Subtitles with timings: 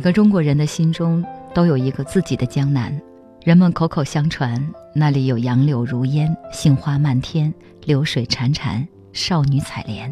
[0.00, 1.22] 每个中国人的心中
[1.52, 2.90] 都有一个自己的江南，
[3.44, 4.58] 人们口口相传，
[4.94, 7.52] 那里有杨柳如烟、杏花漫天、
[7.84, 8.82] 流水潺潺、
[9.12, 10.10] 少女采莲。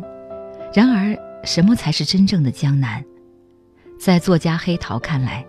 [0.75, 3.03] 然而，什么才是真正的江南？
[3.99, 5.43] 在作家黑桃看来，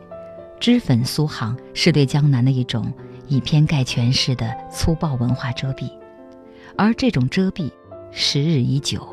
[0.57, 2.89] 脂粉苏杭是对江南的一种
[3.27, 5.91] 以偏概全式的粗暴文化遮蔽，
[6.77, 7.69] 而这种遮蔽
[8.09, 9.05] 时日已久。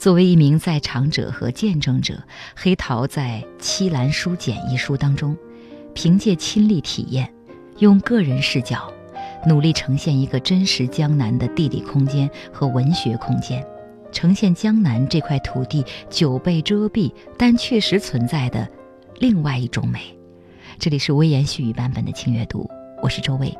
[0.00, 2.18] 作为一名在场者和见证者，
[2.56, 5.36] 黑桃在《七兰书简》一书当中，
[5.92, 7.30] 凭借亲历体验，
[7.80, 8.90] 用个人视角，
[9.46, 13.62] 努力呈现一个真实江南的地理空间和文学空间，
[14.10, 18.66] 呈现江南这块土地久被遮蔽但确实存在的
[19.18, 20.00] 另外一种美。
[20.78, 22.66] 这里是微言细语版本的轻阅读，
[23.02, 23.54] 我是周薇。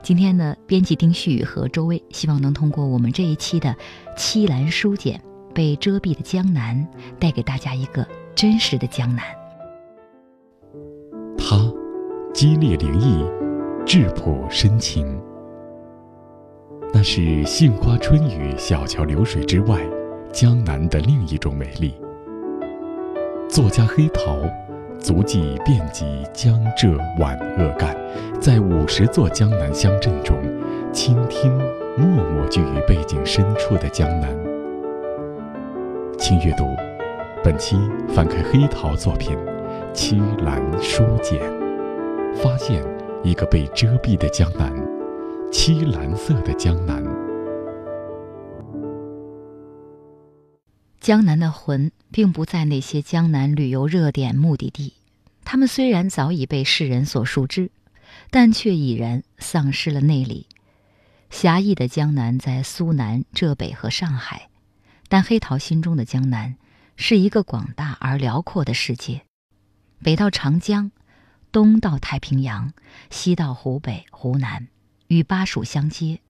[0.00, 3.70] 今天呢，编辑丁旭宇和周薇希望能通过我们这一期的
[4.16, 5.18] 《七兰书简》。
[5.54, 6.86] 被遮蔽的江南，
[7.18, 9.24] 带给大家一个真实的江南。
[11.36, 11.56] 它
[12.32, 13.24] 激烈灵异，
[13.84, 15.06] 质朴深情。
[16.94, 19.80] 那是杏花春雨、小桥流水之外，
[20.32, 21.94] 江南的另一种美丽。
[23.48, 24.38] 作家黑桃
[24.98, 27.94] 足迹遍及江浙皖鄂赣，
[28.40, 30.36] 在五十座江南乡镇中，
[30.92, 31.52] 倾听
[31.98, 34.51] 默默居于背景深处的江南。
[36.22, 36.76] 轻阅读，
[37.42, 37.74] 本期
[38.14, 39.36] 翻开黑桃作品
[39.92, 41.42] 《七兰书简》，
[42.36, 42.80] 发现
[43.24, 44.72] 一个被遮蔽的江南，
[45.50, 47.02] 七蓝色的江南。
[51.00, 54.92] 江南的魂并不在那些江南旅游热点目的地，
[55.42, 57.68] 他们虽然早已被世人所熟知，
[58.30, 60.46] 但却已然丧失了内里。
[61.30, 64.50] 狭义的江南在苏南、浙北和上海。
[65.12, 66.56] 但黑桃心中的江南，
[66.96, 69.26] 是一个广大而辽阔的世界，
[70.02, 70.90] 北到长江，
[71.52, 72.72] 东到太平洋，
[73.10, 74.68] 西到湖北、湖南，
[75.08, 76.22] 与巴蜀相接，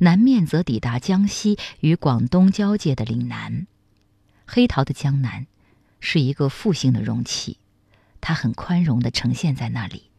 [0.00, 3.66] 南面则抵达江西与广东交界的岭南。
[4.46, 5.46] 黑桃的江南，
[5.98, 7.56] 是一个复兴的容器，
[8.20, 10.10] 它很宽容地呈现在那里，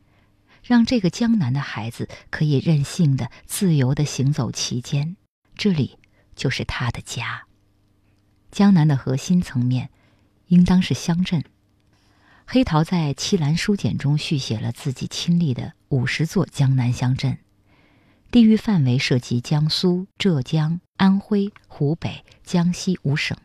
[0.64, 5.16] 让这个江南的孩子可以任性的、自由地行走其间，
[5.54, 6.00] 这里
[6.36, 7.46] 就是他的家。
[8.52, 9.90] 江南的核心层面，
[10.48, 11.44] 应当是乡镇。
[12.46, 17.38] 黑桃在《七兰书简》中续写了自己亲历的五十座江南乡镇，
[18.32, 23.38] 地域范围涉及江苏、浙江、安徽、湖北、江西五省。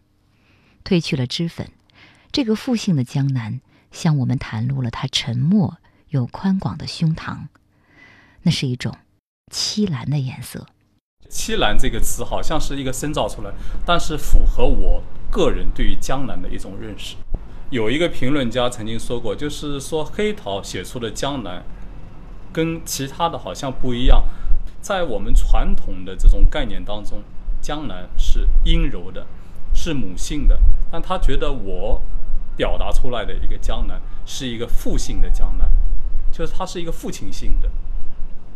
[0.83, 1.71] 褪去了脂粉，
[2.33, 3.61] 这个复姓的江南
[3.93, 5.79] 向我们袒露了它沉默
[6.09, 7.49] 又宽广的胸膛，
[8.43, 8.97] 那是一种
[9.53, 10.67] 凄蓝的颜色。
[11.35, 13.51] 七兰这个词好像是一个深造出来，
[13.85, 15.03] 但是符合我
[15.33, 17.17] 个人对于江南的一种认识。
[17.71, 21.65] 有一个评论家曾经说过，就是说黑桃写出的江南，
[22.53, 24.23] 跟其他的好像不一样。
[24.81, 27.21] 在我们传统的这种概念当中，
[27.61, 29.27] 江南是阴柔的，
[29.75, 30.57] 是母性的，
[30.89, 32.01] 但他觉得我
[32.57, 35.69] 表达出来的一个江南是一个父性的江南，
[36.31, 37.69] 就是它是一个父亲性的。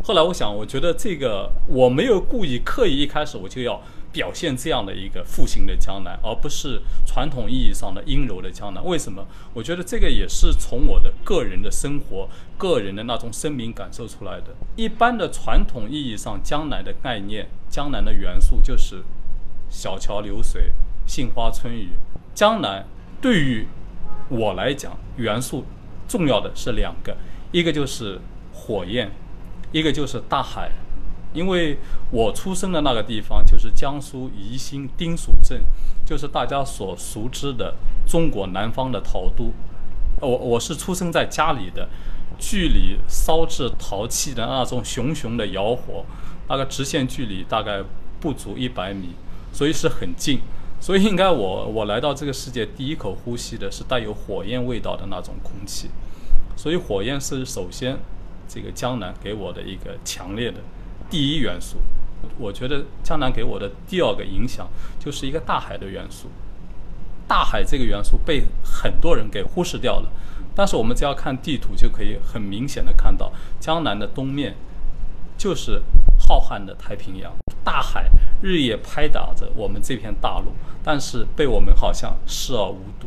[0.08, 3.78] 后来我想，我觉得这个我没有故意刻意一开始我就要
[4.10, 8.82] 表现这样的一个复兴的江南，而不是传统意义上的阴柔的江南。
[8.82, 9.26] 为什么？
[9.52, 12.26] 我觉得这个也是从我的个人的生活、
[12.56, 14.46] 个人的那种生命感受出来的。
[14.76, 19.04] 一般的传统意义上江南的概念，江南的元素就是
[19.68, 20.72] 小桥流水、
[21.06, 21.90] 杏花春雨。
[22.34, 22.86] 江南
[23.20, 23.66] 对于
[24.30, 25.66] 我来讲，元素
[26.08, 27.14] 重要的是两个，
[27.52, 28.18] 一个就是
[28.54, 29.12] 火焰。
[29.70, 30.70] 一个就是大海，
[31.34, 31.78] 因为
[32.10, 35.62] 我出生的那个地方就是江苏宜兴丁蜀镇，
[36.06, 37.74] 就是大家所熟知的
[38.06, 39.52] 中国南方的陶都。
[40.20, 41.88] 我我是出生在家里的，
[42.38, 46.04] 距离烧制陶器的那种熊熊的窑火，
[46.48, 47.82] 那个直线距离大概
[48.18, 49.10] 不足一百米，
[49.52, 50.40] 所以是很近。
[50.80, 55.90] 所以应该我我来到这个世界第一口呼吸的是带有火焰味道的那种空气，
[56.56, 57.98] 所以火焰是首先。
[58.48, 60.56] 这个江南给我的一个强烈的
[61.10, 61.76] 第一元素，
[62.38, 64.66] 我觉得江南给我的第二个影响
[64.98, 66.28] 就是一个大海的元素。
[67.28, 70.10] 大海这个元素被很多人给忽视掉了。
[70.54, 74.56] 但是我们只要看地图，就可以很明显的看到，江南的东面
[75.36, 75.82] 就是
[76.18, 78.10] 浩瀚的太平洋，大海
[78.42, 80.46] 日夜拍打着我们这片大陆，
[80.82, 83.06] 但是被我们好像视而无睹。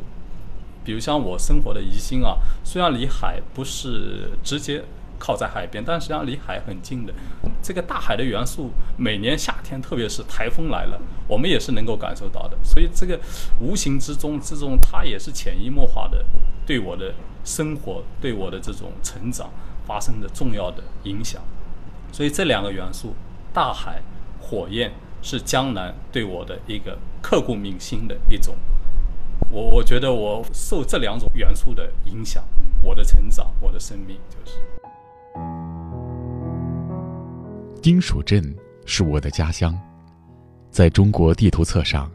[0.86, 4.84] 比如像我生活的宜兴啊，虽然离海不是直接。
[5.22, 7.14] 靠在海边，但实际上离海很近的。
[7.62, 12.58] 这个大海的元素，每年夏天，特别是台风来了，我们也是能够感受到的。
[12.64, 13.20] 所以这个
[13.60, 16.26] 无形之中之中，它也是潜移默化的
[16.66, 17.14] 对我的
[17.46, 19.52] 生活、对我的这种成长
[19.86, 21.40] 发生的重要的影响。
[22.12, 23.14] 所以这两个元素，
[23.54, 24.02] 大海、
[24.40, 24.92] 火焰，
[25.22, 28.56] 是江南对我的一个刻骨铭心的一种。
[29.52, 32.44] 我我觉得我受这两种元素的影响，
[32.82, 34.58] 我的成长，我的生命就是。
[37.82, 38.56] 丁蜀镇
[38.86, 39.78] 是我的家乡，
[40.70, 42.12] 在中国地图册上，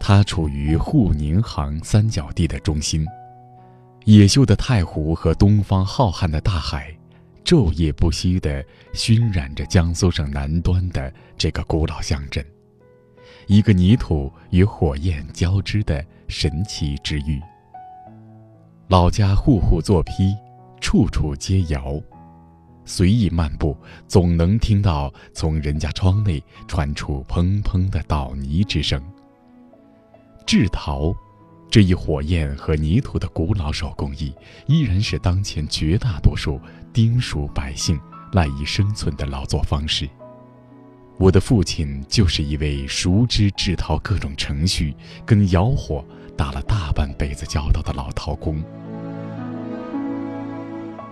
[0.00, 3.06] 它处于沪宁杭三角地的中心。
[4.04, 6.92] 野秀的太湖和东方浩瀚的大海，
[7.44, 12.44] 昼夜不息地熏染着江苏省南端的这个古老乡镇，
[13.46, 17.40] 一个泥土与火焰交织的神奇之域。
[18.88, 20.36] 老家户户作坯，
[20.80, 22.00] 处处皆窑。
[22.86, 23.76] 随意漫步，
[24.08, 29.02] 总能听到从人家窗内传出砰砰的捣泥之声。
[30.46, 31.12] 制陶，
[31.68, 34.32] 这一火焰和泥土的古老手工艺，
[34.66, 36.60] 依然是当前绝大多数
[36.92, 38.00] 丁蜀百姓
[38.32, 40.08] 赖以生存的劳作方式。
[41.18, 44.94] 我的父亲就是一位熟知制陶各种程序、
[45.24, 46.04] 跟窑火
[46.36, 48.62] 打了大半辈子交道的老陶工。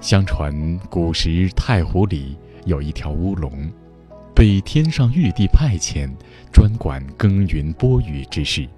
[0.00, 2.36] 相传古时太湖里
[2.66, 3.70] 有一条乌龙，
[4.34, 6.10] 被天上玉帝派遣，
[6.52, 8.68] 专管耕耘播雨之事。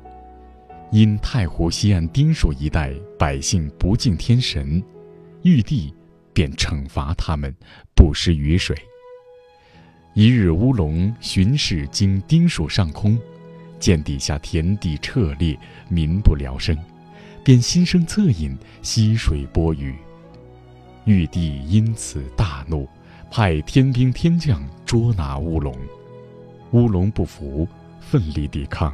[0.93, 4.81] 因太湖西岸丁蜀一带百姓不敬天神，
[5.43, 5.93] 玉帝
[6.33, 7.53] 便惩罚他们
[7.95, 8.77] 不施雨水。
[10.15, 13.19] 一日，乌龙巡视经丁蜀上空，
[13.81, 15.59] 见底下田地彻裂，
[15.89, 16.77] 民不聊生，
[17.43, 19.93] 便心生恻隐，溪水播雨。
[21.07, 22.89] 玉帝因此大怒，
[23.31, 25.73] 派天兵天将捉拿乌龙。
[26.73, 27.67] 乌龙不服，
[28.01, 28.93] 奋力抵抗，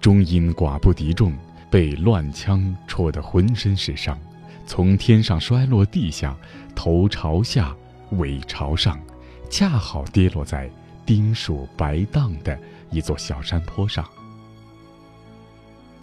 [0.00, 1.32] 终因寡不敌众，
[1.70, 4.18] 被乱枪戳得浑身是伤，
[4.66, 6.36] 从天上摔落地下，
[6.74, 7.72] 头朝下，
[8.10, 9.00] 尾朝上，
[9.48, 10.68] 恰好跌落在
[11.06, 12.58] 丁蜀白荡的
[12.90, 14.04] 一座小山坡上。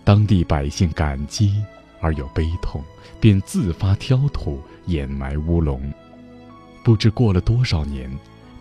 [0.05, 1.61] 当地百姓感激
[1.99, 2.81] 而又悲痛，
[3.19, 4.61] 便自发挑土。
[4.87, 5.91] 掩埋乌龙，
[6.83, 8.11] 不知过了多少年，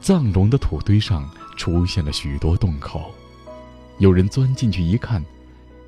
[0.00, 3.10] 藏龙的土堆上出现了许多洞口。
[3.98, 5.24] 有人钻进去一看，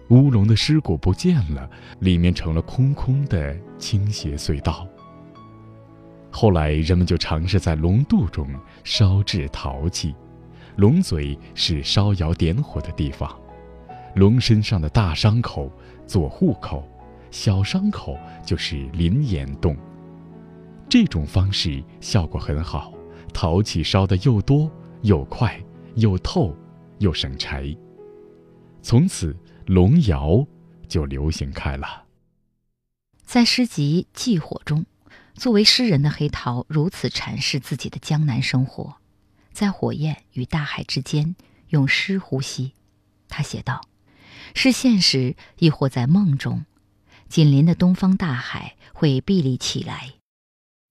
[0.09, 1.69] 乌龙的尸骨不见了，
[1.99, 4.87] 里面成了空空的倾斜隧道。
[6.31, 8.47] 后来人们就尝试在龙肚中
[8.85, 10.15] 烧制陶器，
[10.77, 13.35] 龙嘴是烧窑点火的地方，
[14.15, 15.73] 龙身上的大伤口
[16.07, 16.87] 做户口，
[17.31, 19.75] 小伤口就是临眼洞。
[20.89, 22.93] 这种方式效果很好，
[23.35, 24.71] 陶器烧得又多
[25.03, 25.61] 又快
[25.97, 26.57] 又透
[26.99, 27.77] 又省柴。
[28.83, 30.47] 从此，龙窑
[30.89, 32.05] 就流行开了。
[33.25, 34.87] 在诗集《祭火》中，
[35.35, 38.99] 作为诗人的黑陶如此阐释自己的江南生活：
[39.51, 41.35] 在火焰与大海之间，
[41.71, 42.75] 用诗呼吸。
[43.29, 43.81] 他写道
[44.55, 46.65] ：“是现实，亦或在梦中，
[47.29, 50.13] 紧邻的东方大海会壁立起来。”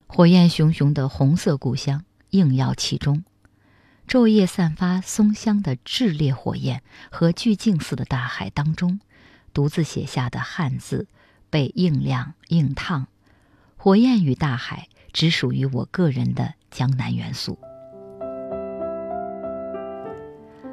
[0.07, 3.23] 火焰熊熊的红色故乡映耀其中，
[4.07, 8.99] 昼夜散发松香的炽烈火焰和巨镜似的大海当中，
[9.53, 11.07] 独自写下的汉字
[11.49, 13.07] 被映亮映烫。
[13.75, 17.59] 火焰与大海只属于我个人的江南元素。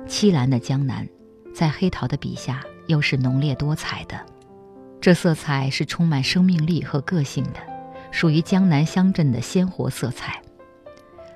[0.07, 1.09] 凄蓝的江南，
[1.53, 4.25] 在黑陶的笔下又是浓烈多彩的，
[5.01, 7.72] 这色彩是充满生命力和个性的。
[8.13, 10.41] 属于江南乡镇的鲜活色彩。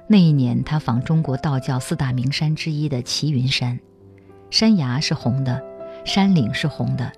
[0.09, 3.81] 那一年，他访中国道教四大名山之一的齐云山，
[4.51, 5.61] 山崖是红的，
[6.05, 7.11] 山岭是红的，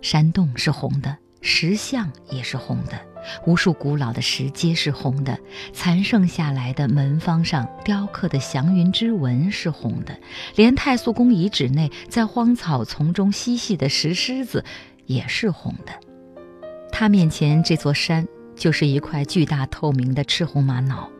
[0.00, 2.98] 山洞是红的，石像也是红的，
[3.46, 5.38] 无数古老的石阶是红的，
[5.72, 10.18] 残剩下来的门方上雕刻的祥云之纹是红的，
[10.56, 14.64] 连太素宫遗址内在荒草丛中嬉戏的石狮子
[15.06, 15.92] 也是红的。
[16.90, 18.26] 他面前这座山。
[18.62, 21.10] 就是一块巨大透明的赤红玛瑙，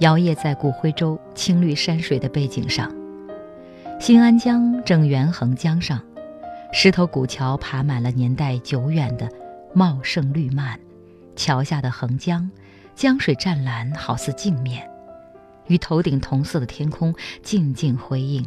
[0.00, 2.92] 摇曳在古徽州青绿山水的背景上。
[4.00, 6.02] 新安江正源横江上，
[6.72, 9.30] 石头古桥爬满了年代久远的
[9.72, 10.80] 茂盛绿蔓，
[11.36, 12.50] 桥下的横江，
[12.96, 14.84] 江水湛蓝，好似镜面，
[15.68, 18.44] 与头顶同色的天空静静辉映。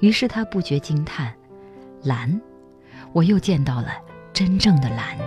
[0.00, 1.30] 于是他不觉惊叹
[2.02, 2.40] ：“蓝，
[3.12, 3.88] 我又见到了
[4.32, 5.18] 真正的蓝。”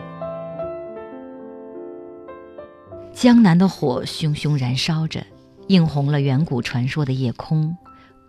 [3.22, 5.26] 江南的火熊熊燃烧着，
[5.68, 7.76] 映红了远古传说的夜空。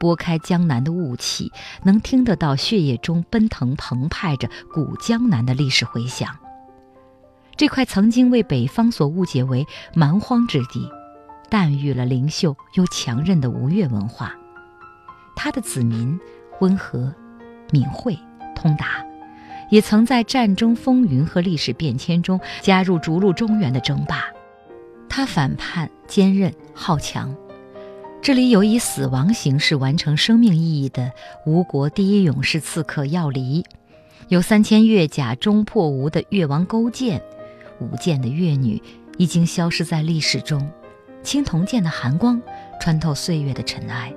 [0.01, 1.53] 拨开江南的雾气，
[1.85, 6.37] 能听得到血液中奔腾澎湃着古江南的历史回响。
[7.57, 10.91] 这块曾经为北方所误解为蛮荒之地，
[11.49, 14.35] 诞育了灵秀又强韧的吴越文化。
[15.37, 16.19] 他的子民
[16.59, 17.15] 温和、
[17.71, 18.19] 敏慧、
[18.57, 19.07] 通达，
[19.71, 24.25] 也曾在战争风云和历史变迁中加入逐鹿中原的争霸。
[25.11, 27.35] 他反叛、坚韧、好强。
[28.23, 31.11] 这里有以死亡形式完成生命意义的
[31.45, 33.65] 吴国第一勇士刺客要离，
[34.29, 37.21] 有三千越甲中破吴的越王勾践，
[37.81, 38.81] 舞剑的越女
[39.19, 40.71] 已经消失在历史中，
[41.25, 42.41] 青铜剑的寒光
[42.81, 44.15] 穿透岁月的尘埃，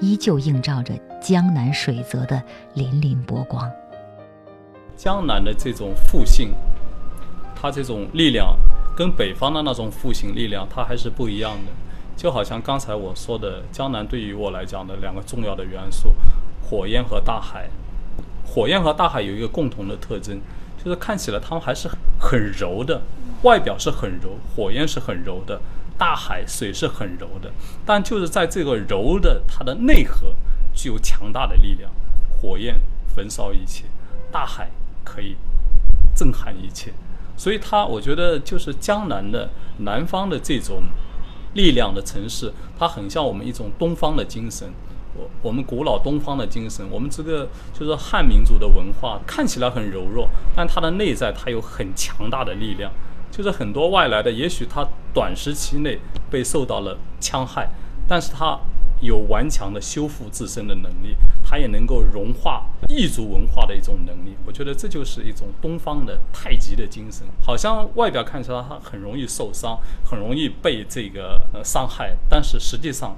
[0.00, 2.42] 依旧映照着江南水泽的
[2.74, 3.70] 粼粼波光。
[4.96, 6.54] 江南的这种复兴，
[7.54, 8.56] 它这种力量
[9.00, 11.72] 跟北方的那种复兴力量，它还是不一样的。
[12.18, 16.12] 就好像刚才我说的，江南对于我来讲的两个重要的元素，
[16.60, 17.70] 火焰和大海。
[18.44, 20.38] 火焰和大海有一个共同的特征，
[20.76, 21.88] 就是看起来它们还是
[22.18, 23.00] 很柔的，
[23.40, 25.58] 外表是很柔，火焰是很柔的，
[25.96, 27.50] 大海水是很柔的，
[27.86, 30.34] 但就是在这个柔的它的内核
[30.74, 31.90] 具有强大的力量。
[32.28, 32.78] 火焰
[33.16, 33.86] 焚烧一切，
[34.30, 34.68] 大海
[35.02, 35.38] 可以
[36.14, 36.92] 震撼一切，
[37.40, 40.82] 所以它我觉得就是江南的南方的这种。
[41.54, 44.68] 力量的城市，它很像我们一种东方的精神，
[45.16, 52.92] 我我们古老东方的精神，我们这个就是汉民族的文化，看起来很柔弱，但它的内在它有很强大的力量。
[53.32, 55.98] 就是很多外来的，也许它短时期内
[56.30, 57.68] 被受到了戕害，
[58.06, 58.56] 但是它。
[59.02, 61.16] 有顽强的修复自身的能力，
[61.50, 64.36] 它也能够融化异族文化的一种能力。
[64.46, 67.26] 我觉得这就是一种东方的太极的精神。
[67.42, 73.16] 好像外表看起来它很容易受伤，很容易被这个呃伤害，但是实际上，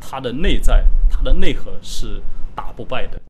[0.00, 2.22] 它的内在、它的内核是
[2.54, 3.20] 打不败的。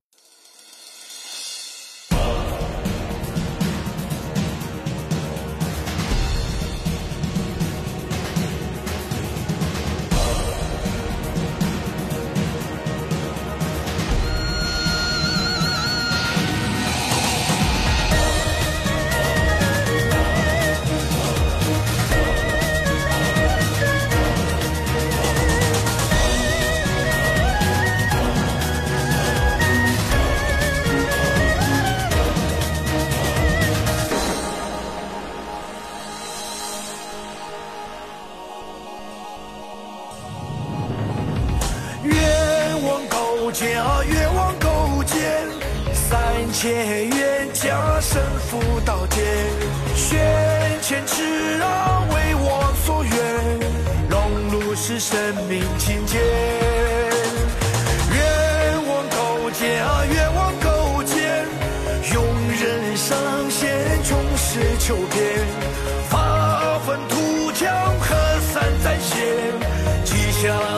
[63.66, 65.44] 上线，重施秋天，
[66.08, 67.68] 发愤图强，
[67.98, 68.14] 河
[68.52, 69.16] 山再现，
[70.04, 70.75] 记下。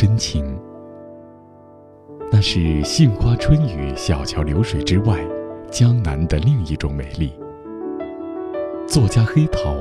[0.00, 0.42] 深情。
[2.32, 5.18] 那是杏花春雨、小桥流水之外，
[5.70, 7.38] 江南的另一种美丽。
[8.86, 9.76] 作家黑桃，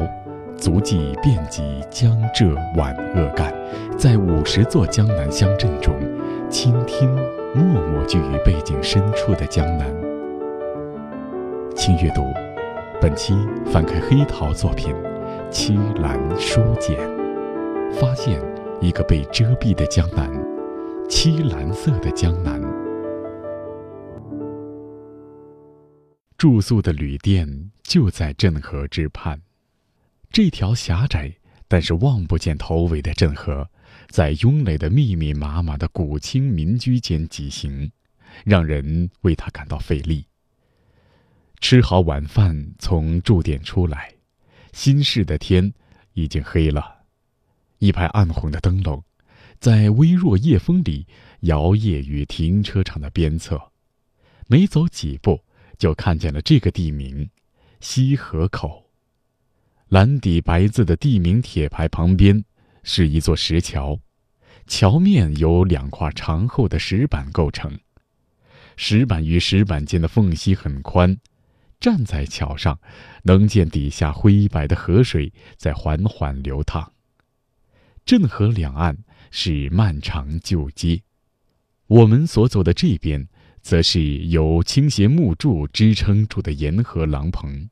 [0.57, 3.53] 足迹遍及江浙皖鄂赣，
[3.95, 5.95] 在五十座江南乡镇中，
[6.49, 7.09] 倾听
[7.55, 9.87] 默默居于背景深处的江南。
[11.77, 12.23] 请阅读，
[12.99, 13.33] 本期
[13.67, 14.93] 翻开黑桃作品
[15.49, 16.99] 《青蓝书简》。
[17.93, 18.39] 发现
[18.81, 20.31] 一个被遮蔽的江南，
[21.09, 22.61] 漆蓝色的江南。
[26.37, 29.41] 住宿的旅店就在镇河之畔，
[30.31, 31.29] 这条狭窄
[31.67, 33.69] 但是望不见头尾的镇河，
[34.07, 37.91] 在拥垒的密密麻麻的古清民居间疾行，
[38.45, 40.25] 让人为它感到费力。
[41.59, 44.13] 吃好晚饭，从住店出来，
[44.71, 45.73] 新市的天
[46.13, 46.98] 已经黑了，
[47.79, 49.03] 一排暗红的灯笼，
[49.59, 51.07] 在微弱夜风里
[51.41, 53.59] 摇曳于停车场的边侧，
[54.47, 55.41] 没走几步。
[55.77, 57.29] 就看见了这个地名，
[57.79, 58.91] 西河口。
[59.87, 62.43] 蓝底白字的地名铁牌旁边
[62.83, 63.97] 是一座石桥，
[64.67, 67.79] 桥面由两块长厚的石板构成，
[68.75, 71.17] 石板与石板间的缝隙很宽，
[71.79, 72.77] 站在桥上，
[73.23, 76.91] 能见底下灰白的河水在缓缓流淌。
[78.09, 78.97] 镇河两岸
[79.29, 81.03] 是漫长旧街，
[81.85, 83.27] 我们所走的这边。
[83.61, 87.69] 则是由倾斜木柱支撑住的沿河廊棚，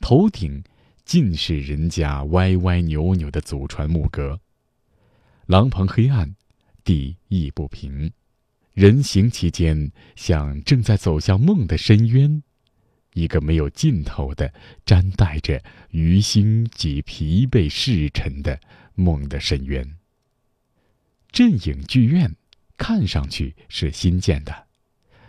[0.00, 0.64] 头顶
[1.04, 4.40] 尽是人家歪歪扭扭的祖传木格。
[5.46, 6.34] 廊棚黑暗，
[6.82, 8.10] 地亦不平，
[8.72, 12.42] 人行其间像正在走向梦的深渊，
[13.12, 14.52] 一个没有尽头的
[14.84, 18.58] 沾带着鱼腥及疲惫世尘的
[18.94, 19.96] 梦的深渊。
[21.30, 22.34] 镇影剧院
[22.76, 24.66] 看上去是新建的。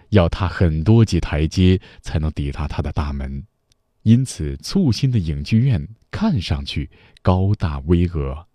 [0.09, 3.43] 要踏很多级台阶才能抵达它的大门，
[4.03, 6.89] 因此簇新的影剧院看上去
[7.21, 8.45] 高大巍峨。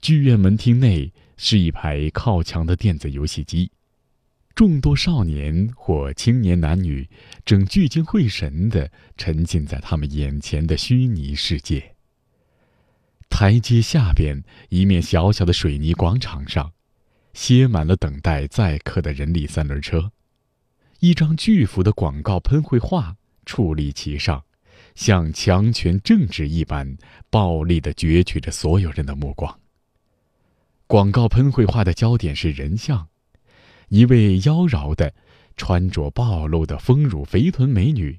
[0.00, 3.70] 剧院门厅内是一排靠墙的电子游戏机，
[4.54, 7.08] 众多少年或青年男女
[7.44, 11.94] 正聚精会神地沉浸在他们眼前的虚拟世界。
[13.28, 16.72] 台阶下边一面小小的水泥广场上，
[17.34, 20.10] 歇满了等待载客的人力三轮车。
[21.00, 24.44] 一张巨幅的广告喷绘画矗立其上，
[24.96, 26.96] 像强权政治一般
[27.30, 29.60] 暴力地攫取着所有人的目光。
[30.88, 33.06] 广告喷绘画的焦点是人像，
[33.88, 35.14] 一位妖娆的、
[35.56, 38.18] 穿着暴露的丰乳肥臀美女。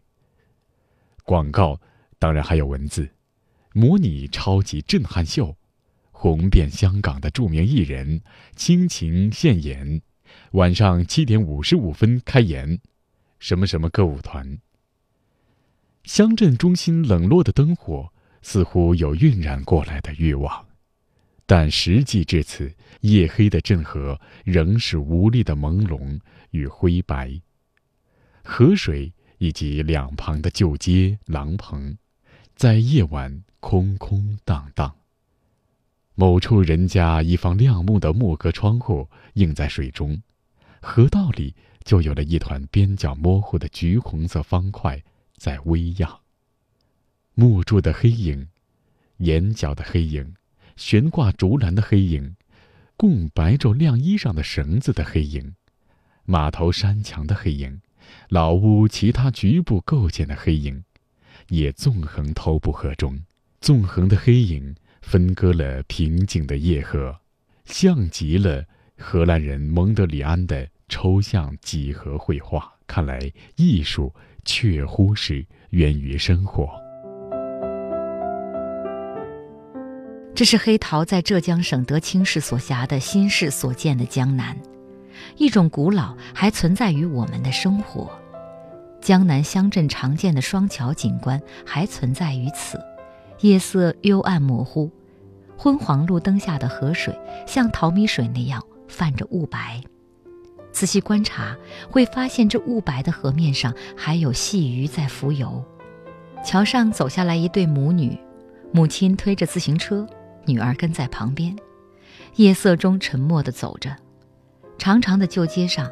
[1.24, 1.82] 广告
[2.18, 3.10] 当然还有文字，
[3.80, 5.56] 模拟超级震撼秀，
[6.12, 8.22] 红遍香港的著名艺人
[8.54, 10.02] 倾情献演。
[10.52, 12.82] 晚上七点五十五分开演，
[13.40, 14.60] 什么什么歌舞团。
[16.04, 18.12] 乡镇中心冷落的灯火，
[18.42, 20.68] 似乎有晕染过来的欲望，
[21.46, 26.20] 但实际至此，夜黑的镇河仍是无力的朦胧
[26.52, 27.40] 与灰白。
[28.44, 31.98] 河水以及两旁的旧街廊棚，
[32.60, 34.94] 在夜晚空空荡荡。
[36.14, 40.22] 某处人家一方亮木的木格窗户映在水中。
[40.82, 45.02] 河道里就有了一团边角模糊的橘红色方块
[45.38, 46.20] 在微漾。
[47.34, 48.50] 木柱的黑影，
[49.20, 50.36] 檐角的黑影，
[50.76, 52.36] 悬挂竹篮的黑影，
[52.98, 55.56] 供白昼晾衣裳的绳子的黑影，
[56.26, 57.80] 码头山墙的黑影，
[58.28, 60.84] 老屋其他局部构建的黑影，
[61.50, 63.20] 也纵横滔不河中。
[63.62, 67.20] 纵横的黑影分割了平静的夜河，
[67.66, 68.64] 像极了。
[69.02, 76.70] 荷兰人蒙德里安的抽象几何绘画，看来艺术确乎是源于生活。
[80.36, 84.58] 这是黑陶在浙江省德清市所辖的新市所建的江南，
[85.38, 88.12] 一种古老还存在于我们的生活。
[89.02, 92.80] 江南乡镇常见的双桥景观还存在于此，
[93.42, 94.90] 夜色幽暗模糊，
[95.58, 98.64] 昏黄路灯下的河水像淘米水那样。
[98.92, 99.80] 泛着雾白，
[100.72, 101.56] 仔细观察
[101.92, 105.64] 会发现这雾白的河面上还有细鱼在浮游。
[106.44, 108.18] 桥上走下来一对母女，
[108.72, 110.08] 母亲推着自行车，
[110.46, 111.56] 女儿跟在旁边。
[112.38, 113.96] 夜色中沉默地走着。
[114.80, 115.88] 长长的旧街上，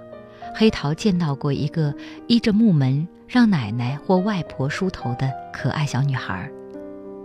[0.59, 1.93] 黑桃见到过一个
[2.25, 6.49] 依着木门让奶奶或外婆梳头的可爱小女孩，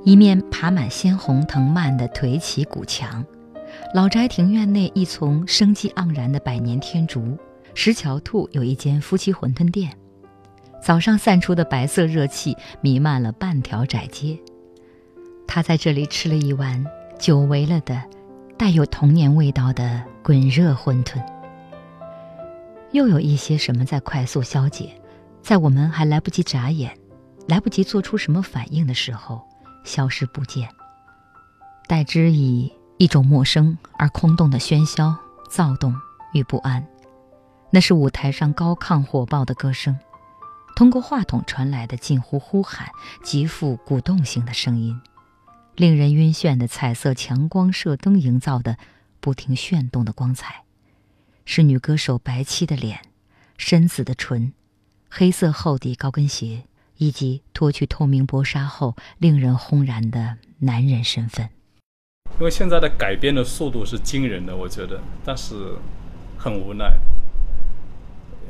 [0.04, 3.24] 一面爬满鲜红藤蔓的颓起古墙。
[3.94, 7.38] 老宅庭院内一丛生机盎然的百年天竺，
[7.72, 9.96] 石桥兔有一间夫妻馄饨店，
[10.82, 14.38] 早上散出的白色热气弥漫了半条窄街。
[15.46, 16.84] 他在这里吃了一碗
[17.18, 18.02] 久违了的、
[18.58, 21.31] 带有童年味道的滚热馄饨。
[22.92, 25.00] 又有一些什么在快速消解，
[25.42, 26.96] 在我们还来不及眨眼、
[27.48, 29.42] 来不及做出什么反应的时候，
[29.84, 30.68] 消失不见，
[31.86, 32.72] 代之以。
[32.98, 35.16] 一种陌生而空洞的喧嚣、
[35.50, 35.92] 躁动
[36.34, 36.86] 与不安。
[37.72, 39.98] 那是舞台上高亢火爆的歌声，
[40.76, 42.88] 通过话筒传来的近乎呼喊、
[43.24, 45.00] 极富鼓动性的声音，
[45.74, 48.76] 令人晕眩的彩色强光射灯营造的
[49.18, 50.62] 不停炫动的光彩，
[51.44, 53.00] 是女歌手白皙的脸、
[53.56, 54.52] 深紫的唇、
[55.08, 56.64] 黑色厚底高跟鞋，
[56.96, 61.50] 以及脱去透明薄纱后令人轰然的男人身份。
[62.38, 65.76] 因为现在的改编的速度是惊人的，我觉得，但是
[66.38, 66.98] 很无奈。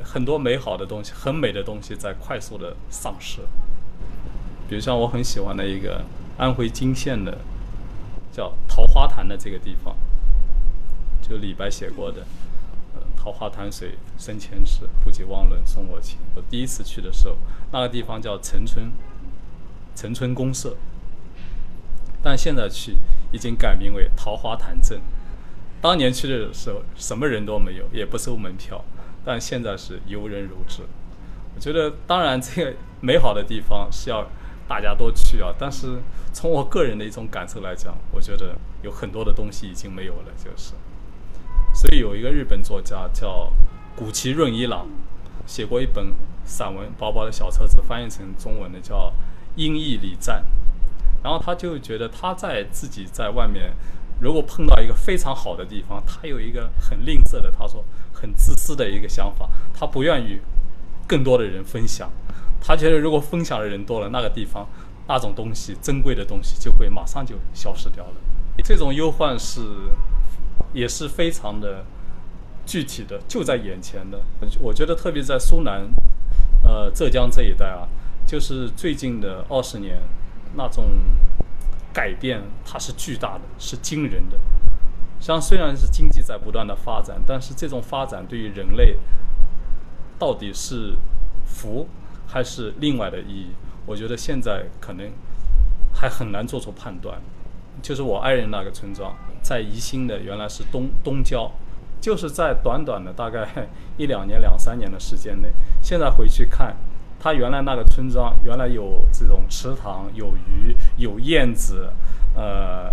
[0.05, 3.40] 很多美好的东西，很美的东西在快速的丧失。
[4.68, 6.05] 比如像我很喜欢的一个
[6.37, 7.38] 安徽泾县的，
[8.33, 9.96] 叫桃花潭的这个地方，
[11.20, 12.26] 就李白写过的“，
[13.23, 16.19] 桃花潭水深千尺，不及汪伦送我情”。
[16.35, 17.37] 我第一次去的时候，
[17.71, 18.91] 那个地方叫陈村，
[19.95, 20.77] 陈村公社，
[22.21, 22.97] 但现在去
[23.31, 25.01] 已经改名为桃花潭镇。
[25.81, 28.85] 当年去的时候，什么人都没有，也不收门票。
[29.25, 30.83] 但现在是游人如织，
[31.55, 34.27] 我觉得当然这个美好的地方是要
[34.67, 35.55] 大家都去啊。
[35.57, 36.01] 但是
[36.33, 40.73] 从我个人的一种感受来讲，我觉得有很多的东西已经没有了，就是。
[41.75, 43.51] 所以有一个日本作家叫
[43.97, 44.87] 古崎润一郎，
[45.47, 46.13] 写过一本
[46.45, 49.09] 散文，薄薄的小册子，翻译成中文的叫
[49.57, 50.45] 《音译礼赞》。
[51.25, 53.73] 然后他就觉得他在自己在外面。
[54.21, 60.39] 如果碰到一个非常好的地方，他有一个很吝啬的，他说很自私的一个想法，他不愿意
[61.09, 62.09] 更多的人分享。
[62.61, 64.69] 他觉得如果分享的人多了，那个地方
[65.09, 68.15] 那种东西珍贵的东西就会马上就消失掉了。
[68.63, 69.61] 这种忧患是
[70.73, 71.85] 也是非常的
[72.67, 74.21] 具体的，就在眼前的。
[74.61, 75.88] 我觉得特别在苏南，
[76.62, 77.88] 呃，浙江这一带啊，
[78.27, 79.99] 就是最近的二十年
[80.57, 80.85] 那种。
[81.95, 84.38] 改变它是巨大的，是惊人的。
[85.21, 88.97] 像虽然是经济在不断的发展，但是这种发展对于人类
[90.19, 90.97] 到底是
[91.45, 91.87] 福
[92.27, 93.49] 还是另外的意义，
[93.85, 95.12] 我觉得现在可能
[95.93, 97.21] 还很难做出判断。
[97.83, 101.50] 就是我爱人那个村庄，在宜兴的原来是东东郊，
[102.00, 105.52] 就是在短短的大概一两年、两三年的时间内，
[105.83, 106.76] 现在回去看。
[107.20, 111.88] 他原来那个村庄，原来有这种池塘，有鱼，有燕子，
[112.35, 112.92] 呃，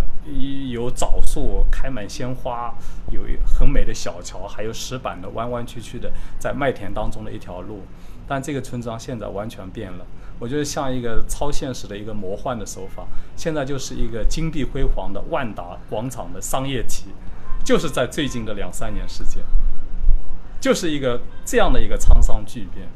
[0.69, 2.71] 有枣树，开满鲜花，
[3.09, 7.81] 有很美的小桥，还有石板的弯弯曲曲的在麦田当中的一条路。
[8.27, 10.05] 但这个村庄现在完全变了，
[10.39, 13.05] 我觉得像一个超现实的一个魔幻的手法。
[13.35, 17.05] 现在就是一个金碧辉煌的万达广场的商业体，
[17.63, 19.43] 就是在最近的两三年时间，
[20.59, 22.87] 就是一个这样的一个沧桑巨变。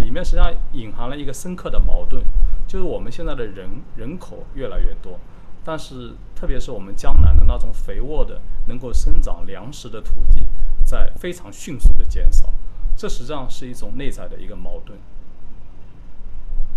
[0.00, 2.24] 里面实际上隐含了一个深刻的矛盾，
[2.66, 5.18] 就是我们现在的人人口越来越多，
[5.64, 10.42] 但是特别是我们江南的那种肥沃的能够生长粮食的土地
[10.84, 12.52] 在非常迅速的减少，
[12.96, 14.98] 这实际上是一种内在的一个矛盾。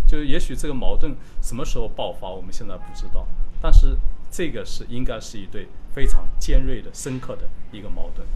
[0.08, 3.28] 就也许这个矛盾什么时候爆发我们现在不知道
[3.62, 3.98] 但是
[4.30, 8.28] 这个是应该是一对非常尖锐的深刻的一个矛盾。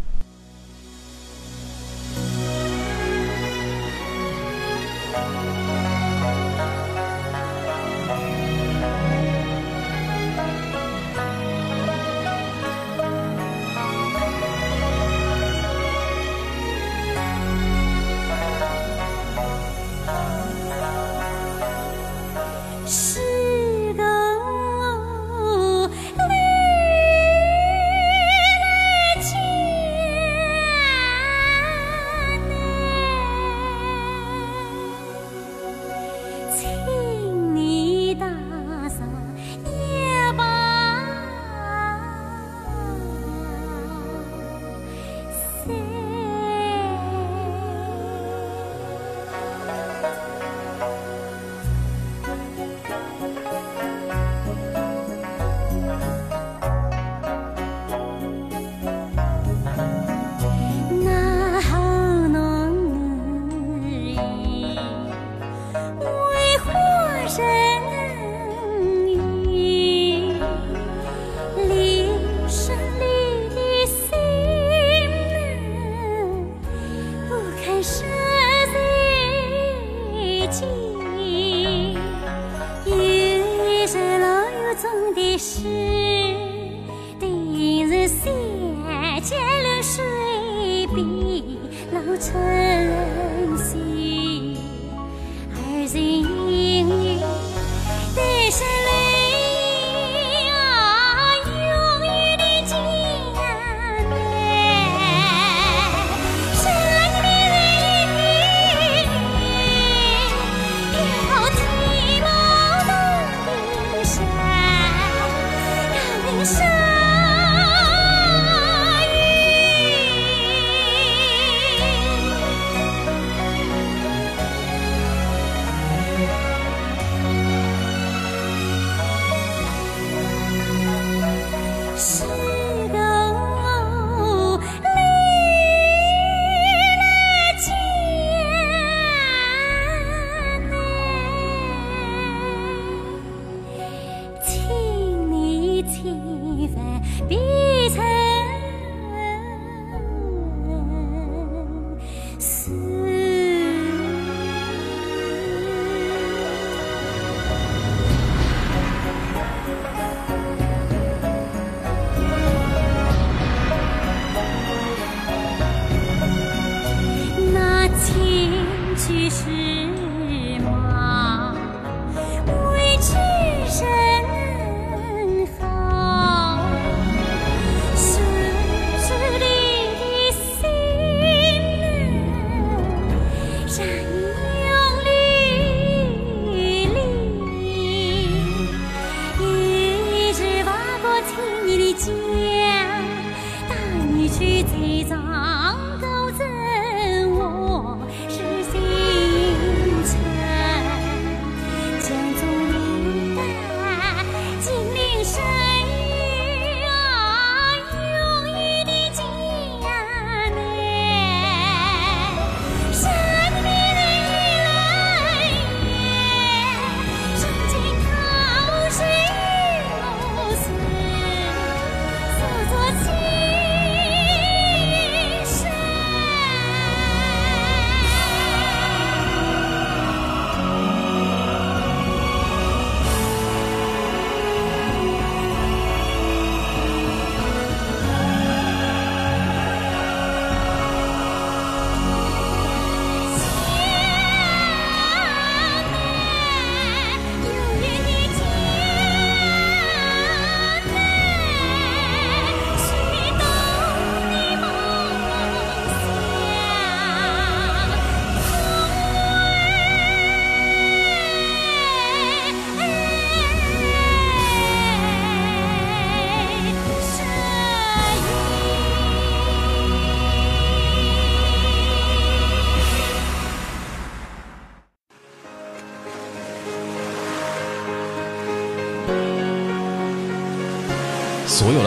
[131.99, 132.28] Yes.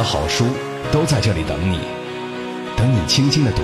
[0.03, 0.47] 好书
[0.91, 1.79] 都在这里等你，
[2.77, 3.63] 等你轻轻的读，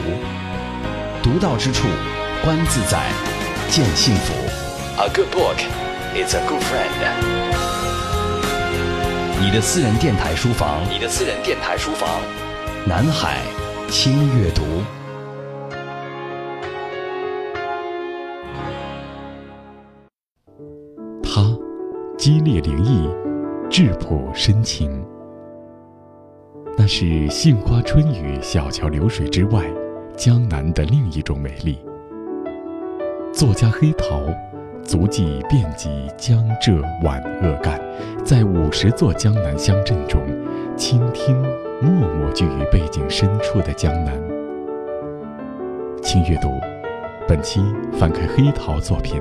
[1.22, 1.88] 读到之处，
[2.44, 3.10] 观自在，
[3.68, 4.34] 见幸福。
[4.96, 5.58] A good book
[6.14, 6.88] is a good friend。
[9.40, 12.08] 你的私人电台书房，你的私人电台书房，
[12.86, 13.38] 南海
[13.88, 14.62] 轻阅读。
[21.22, 21.42] 他
[22.16, 23.08] 激烈灵异，
[23.70, 25.07] 质朴深情。
[26.88, 29.62] 是杏花春雨、小桥流水之外，
[30.16, 31.78] 江南的另一种美丽。
[33.30, 34.22] 作家黑桃，
[34.82, 37.78] 足迹遍及江浙皖鄂赣，
[38.24, 40.22] 在五十座江南乡镇中，
[40.78, 41.36] 倾听
[41.82, 44.18] 默默居于背景深处的江南。
[46.02, 46.48] 请阅读，
[47.28, 47.60] 本期
[47.92, 49.20] 翻开黑桃作品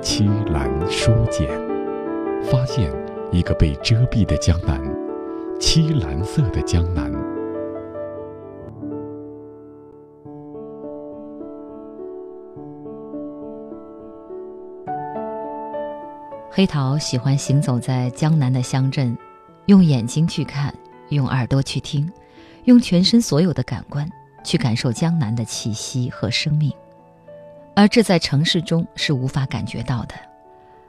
[0.02, 1.46] 《凄蓝书简》，
[2.42, 2.90] 发现
[3.30, 4.80] 一个被遮蔽的江南，
[5.62, 7.08] 漆蓝色的江南。
[16.50, 19.16] 黑桃喜欢行走在江南的乡镇，
[19.66, 20.74] 用眼睛去看，
[21.10, 22.10] 用耳朵去听，
[22.64, 24.06] 用全身所有的感官
[24.42, 26.72] 去感受江南的气息和生命，
[27.76, 30.14] 而这在城市中是无法感觉到的。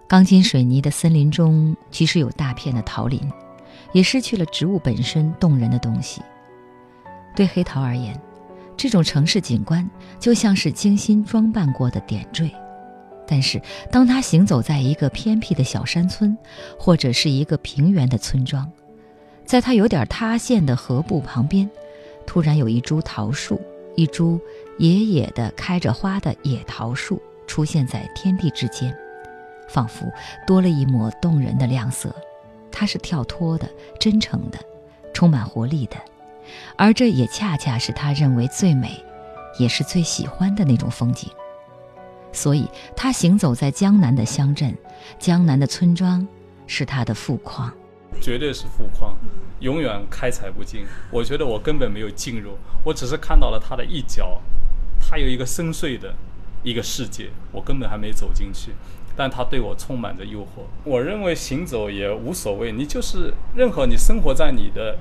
[0.08, 3.22] 钢筋水泥的森林中，其实有大片的桃林，
[3.93, 6.21] 也失去了植物本身动人的东西。
[7.34, 8.19] 对黑桃而言，
[8.75, 12.51] 这种城市景观就像是精心装扮过的点缀。
[13.25, 16.38] 但是，当他行走在一个偏僻的小山村，
[16.77, 18.69] 或者是一个平原的村庄，
[19.45, 21.67] 在他有点塌陷的河埠旁边，
[22.27, 23.60] 突然有一株桃树，
[23.95, 24.39] 一株
[24.77, 28.93] 野野的开着花的野桃树出现在天地之间，
[29.69, 30.06] 仿佛
[30.45, 32.13] 多了一抹动人的亮色。
[32.74, 34.60] 他是跳脱的、真诚的、
[35.14, 35.96] 充满活力的，
[36.76, 39.02] 而这也恰恰是他认为最美，
[39.60, 41.30] 也是最喜欢的那种风景。
[42.32, 44.76] 所以，他行走在江南的乡镇，
[45.20, 46.28] 江南的村庄，
[46.66, 47.72] 是他的富矿，
[48.20, 49.16] 绝对是富矿，
[49.60, 50.84] 永远开采不尽。
[51.12, 54.42] 我觉得我根本没有进入，我只是看到了它的一角，
[55.00, 56.16] 它有一个深邃的
[56.64, 58.72] 一个世界，我根本还没走进去，
[59.15, 60.63] 但它对我充满着诱惑。
[60.84, 64.97] 我认为行走也无所谓，你就是任何你生活在你的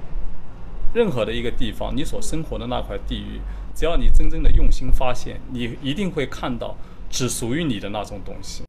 [0.94, 3.40] 任何的一个地方，你所生活的那块地域，
[3.74, 6.76] 只要你真正的用心发现，你一定会看到。
[7.14, 8.62] 只属于你的那种东西。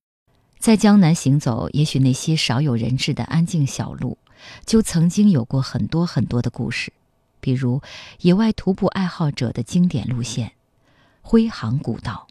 [0.60, 4.18] 在江南行走，也许那些少有人知的安静小路，
[4.66, 6.92] 就曾经有过很多很多的故事。
[7.40, 7.82] 比如，
[8.20, 10.52] 野外徒步爱好者的经典路线——
[11.24, 12.28] 徽杭古道。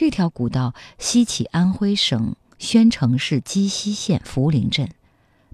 [0.00, 4.90] 这条古道西起安徽省宣城市鸡西县涪陵镇，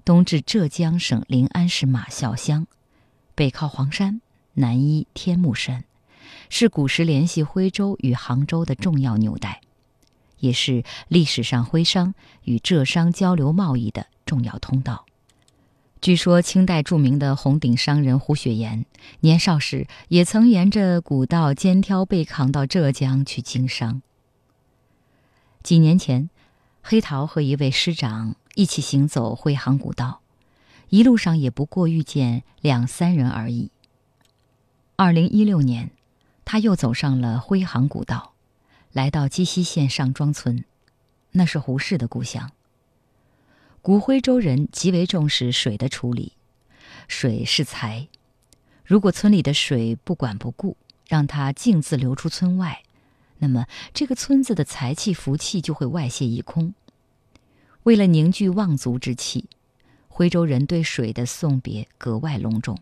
[0.03, 2.67] 东至浙江省临安市马啸乡，
[3.33, 4.21] 北靠黄山，
[4.53, 5.83] 南依天目山。
[6.47, 9.61] 是古时联系徽州与杭州的重要纽带，
[10.37, 15.07] 也是历史上徽商与浙商交流贸易的重要通道。
[16.01, 18.85] 据说清代著名的红顶商人胡雪岩
[19.21, 24.03] 年少时也曾沿着古道肩挑背扛到浙江去经商。
[25.65, 26.29] 几年前，
[26.83, 30.21] 黑桃和一位师长一起行走徽杭古道，
[30.89, 33.71] 一路上也不过遇见两三人而已。
[34.95, 35.89] 二零一六年。
[36.47, 38.33] 他又走上了徽杭古道，
[38.91, 40.63] 来到鸡西县上庄村，
[41.31, 42.51] 那是胡适的故乡。
[43.81, 46.33] 古徽州人极为重视水的处理，
[47.07, 48.07] 水是财，
[48.83, 52.83] 如果村里的水不管不顾，让它径自流出村外，
[53.39, 56.73] 那么这个村子的财气福气就会外泄一空。
[57.83, 59.49] 为了凝聚望族之气，
[60.07, 62.77] 徽州人对水的送别格外隆重，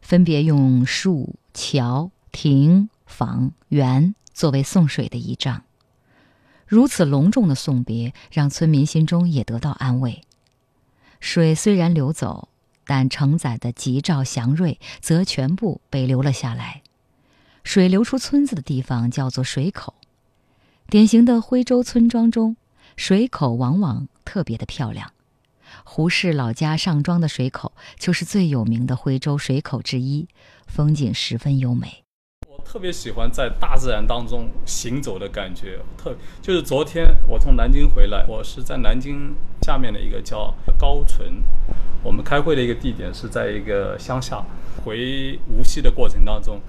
[0.00, 2.10] 分别用树桥。
[2.32, 5.62] 亭房园作为送水的仪仗，
[6.66, 10.20] 如此隆重的送别，让村民心中也得到安慰。
[11.18, 12.50] 水虽然流走，
[12.84, 16.82] 但承载的吉兆祥瑞则全部被留了下来。
[17.66, 19.94] 水流出村子的地方叫做水口，
[20.88, 22.56] 典型的徽州村庄中，
[22.96, 25.10] 水口往往特别的漂亮。
[25.82, 30.28] 胡适老家上庄的水口就是最有名的徽州水口之一，
[30.68, 32.04] 风景十分优美。
[32.48, 41.42] 我特别喜欢在大自然当中行走的感觉，特就是昨天我从南京回来，我是在南京下面的一个叫高淳，
[42.04, 44.46] 我们开会的一个地点是在一个乡下。
[44.84, 46.60] 回无锡的过程当中，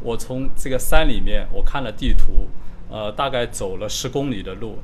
[0.00, 2.48] 我从这个山里面我看了地图，
[2.90, 4.78] 呃，大概走了十公里的路，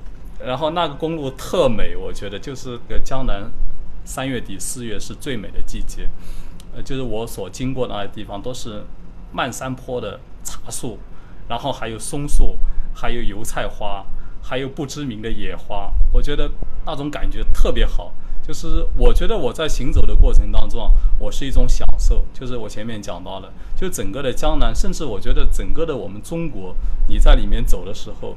[0.44, 3.50] 然后那个公路特美，我觉得就是个江南
[4.04, 6.08] 三月底四月是最美的季节。
[6.74, 8.82] 呃，就是我所经过那些地方都是
[9.30, 10.98] 漫山坡的茶树，
[11.48, 12.56] 然后还有松树，
[12.94, 14.04] 还有油菜花，
[14.42, 16.50] 还有不知名的野花，我觉得
[16.86, 18.14] 那种感觉特别好。
[18.44, 22.24] 就是我觉得我在行走的过程当中，我是一种享受。
[22.34, 26.74] 就是我前面讲到了，就整个的江南，甚至我觉得整个的我们中国，
[27.08, 28.36] 你在里面走的时候，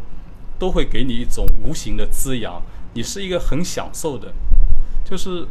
[0.59, 2.61] 都会给你一种无形的滋养，
[2.93, 4.31] 你是一个很享受的。
[5.03, 5.47] 就是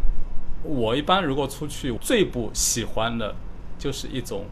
[0.62, 3.34] 我一般如果出去，最不喜欢的，
[3.76, 4.44] 就是一种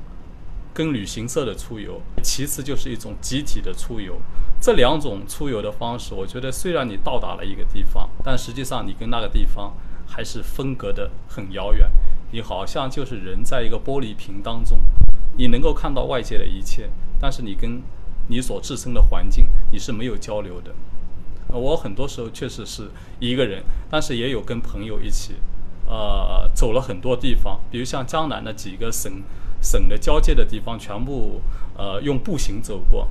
[0.74, 4.20] 跟旅行社的出游，其次就是一种集体的出游。
[4.60, 9.72] 这两种出游的方式，我觉得虽然你到达了一个地方，但实际上你跟那个地方。
[10.14, 11.90] 还是分隔的很遥远，
[12.32, 14.78] 你好像就是人在一个玻璃瓶当中，
[15.38, 17.80] 你能够看到外界的一切，但是你跟
[18.28, 20.72] 你所置身的环境你是没有交流的。
[21.48, 25.36] 我很多时候确实是一个人，但是也有跟朋友一起，
[25.86, 29.22] 呃，走了很多地方，比如像江南的几个省
[29.62, 31.40] 省的交界的地方，全部
[31.74, 33.08] 呃用步行走过，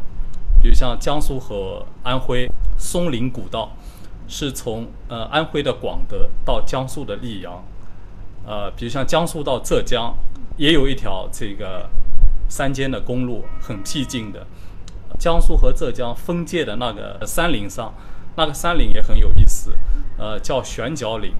[0.62, 3.76] 比如像江苏和安徽松林古道。
[4.32, 7.62] 是从呃安徽的广德到江苏的溧阳，
[8.48, 10.16] 呃，比如像江苏到浙江，
[10.56, 11.90] 也有一条这个
[12.48, 14.48] 山间的公路，很僻静的。
[15.20, 17.94] 江苏和浙江分界的那个山岭上，
[18.38, 19.74] 那个山岭也很有意思，
[20.18, 21.34] 呃，叫悬脚岭。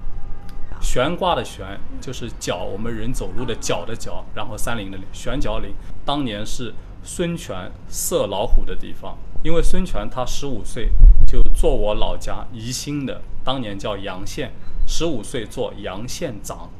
[0.82, 5.72] 悬挂的悬就是脚，我们人走路的脚的脚，然后山岭的岭，悬脚岭
[6.04, 9.16] 当年是孙权射老虎的地方。
[9.42, 10.90] 因为孙权他十五岁
[11.26, 14.52] 就做我老家宜兴的，当年叫阳县，
[14.86, 16.70] 十五岁做阳县长，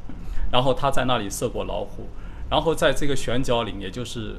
[0.53, 2.07] 然后他在那里射过老虎，
[2.49, 4.37] 然后在这个悬角岭，也就是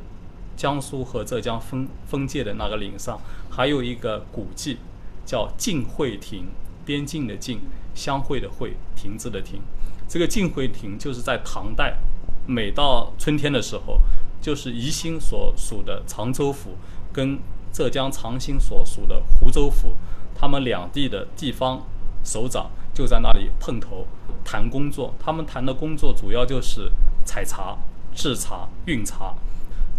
[0.55, 3.19] 江苏和浙江分分界的那个岭上，
[3.49, 4.77] 还有一个古迹
[5.25, 6.45] 叫晋会亭，
[6.85, 7.59] 边境的晋，
[7.93, 9.59] 相会的会，亭子的亭，
[10.07, 11.97] 这个晋会亭就是在唐代，
[12.45, 13.99] 每到春天的时候，
[14.39, 16.77] 就是宜兴所属的常州府
[17.11, 17.37] 跟
[17.73, 19.93] 浙江长兴所属的湖州府，
[20.35, 21.81] 他们两地的地方
[22.23, 24.05] 首长就在那里碰头
[24.45, 25.15] 谈工作。
[25.19, 26.91] 他们谈的工作主要就是
[27.25, 27.75] 采茶、
[28.13, 29.33] 制茶、运茶。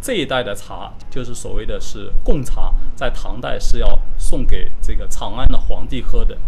[0.00, 6.38] 这一代的茶就是所谓的是贡茶，在唐代是要送给这个长安的皇帝喝的。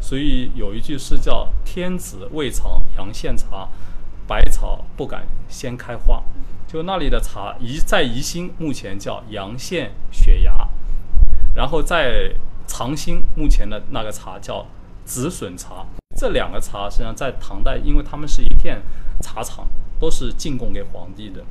[0.00, 3.68] 所以有一句诗叫“天子未尝阳县茶，
[4.26, 6.22] 百草不敢先开花”。
[6.72, 10.68] 就那里的茶，宜在宜兴目前叫阳羡雪芽，
[11.52, 12.32] 然后在
[12.64, 14.64] 长兴目前的那个茶叫
[15.04, 15.84] 紫笋茶。
[16.16, 18.80] 这两个茶实际上在唐代，因为他们是一片
[19.20, 19.66] 茶厂，
[19.98, 21.42] 都是进贡给皇帝的。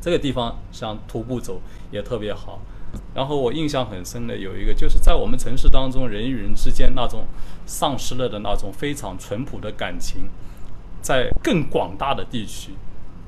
[0.00, 1.60] 这个地方实际上徒步走
[1.90, 2.60] 也特别好。
[3.16, 7.26] 然后我印象很深的有一个，就是在我们城市当中，人与人之间那种
[7.66, 10.28] 丧失了的那种非常淳朴的感情，
[11.00, 12.74] 在更广大的地区。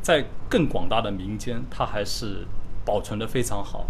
[0.04, 2.46] 在更广大的民间，它还是
[2.84, 3.86] 保存的非常好。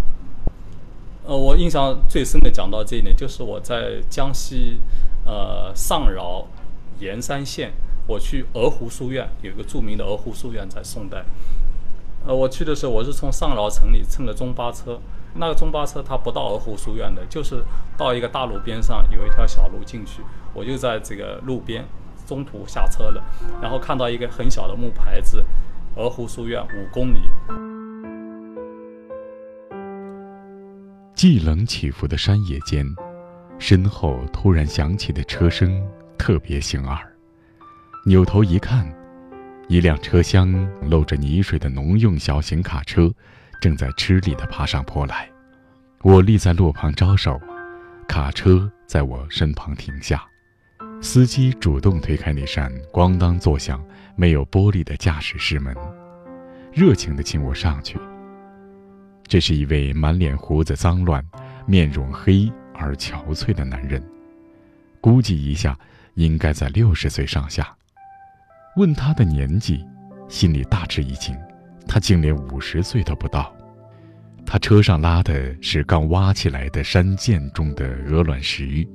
[1.25, 4.81] 呃，我印象最深的讲到这一点，就是我在江西，
[5.25, 6.47] 呃，上饶
[7.01, 7.73] 盐山县，
[8.07, 11.25] 我去鹅湖书院，有一个著名的鹅湖书院，在宋代。
[12.25, 15.01] 呃，我去的时候，我是从上饶城里乘的中巴车，
[15.35, 17.65] 那个中巴车它不到鹅湖书院的，就是
[17.99, 20.23] 到一个大路边上有一条小路进去，
[20.55, 21.85] 我就在这个路边
[22.25, 23.25] 中途下车了，
[23.61, 25.45] 然后看到一个很小的木牌子。
[25.97, 27.21] 鹅湖书院五公里。
[31.15, 32.85] 寂冷起伏的山野间，
[33.61, 35.81] 身后突然响起的车声
[36.19, 36.99] 特别醒耳。
[38.05, 38.93] 扭头一看，
[39.69, 43.09] 一辆车厢漏着泥水的农用小型卡车，
[43.61, 45.31] 正在吃力地爬上坡来。
[46.03, 47.41] 我立在路旁招手，
[48.09, 50.25] 卡车在我身旁停下。
[51.01, 53.83] 司机主动推开那扇咣当作响、
[54.17, 55.75] 没有玻璃的驾驶室门，
[56.73, 57.99] 热情地请我上去。
[59.27, 61.25] 这是一位满脸胡子脏乱、
[61.67, 64.03] 面容黑而憔悴的男人，
[65.01, 65.79] 估计一下
[66.15, 67.75] 应该在六十岁上下。
[68.77, 69.85] 问他的年纪，
[70.29, 71.37] 心里大吃一惊，
[71.87, 73.55] 他竟连五十岁都不到。
[74.47, 78.87] 他车上拉的是刚挖起来的山涧中的鹅卵石，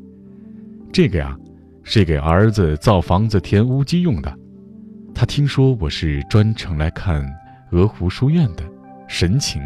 [0.92, 1.38] 这个呀。
[1.82, 4.39] 是给儿子造房子填屋基用的。
[5.20, 7.22] 他听说我是专程来看
[7.72, 8.64] 鹅湖书院的，
[9.06, 9.62] 神情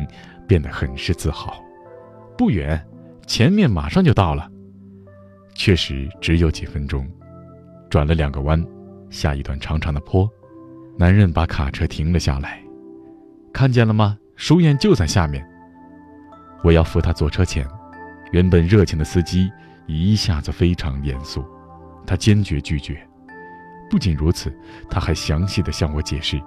[0.48, 1.64] 变得很是自豪。
[2.36, 2.84] 不远，
[3.28, 4.50] 前面马上就到了。
[5.54, 7.08] 确实只有几分钟，
[7.88, 8.66] 转了两个弯，
[9.12, 10.28] 下一段长长的坡。
[10.98, 12.60] 男人把卡车停了下来，
[13.54, 14.18] 看见了吗？
[14.36, 15.48] 书院就在下面。
[16.64, 17.64] 我要扶他坐车前，
[18.32, 19.52] 原本热情的司机
[19.86, 21.46] 一下子非常严肃。
[22.08, 23.08] 他坚决拒绝。
[23.90, 24.52] 不仅如此，
[24.90, 26.42] 他还详细的向我解释，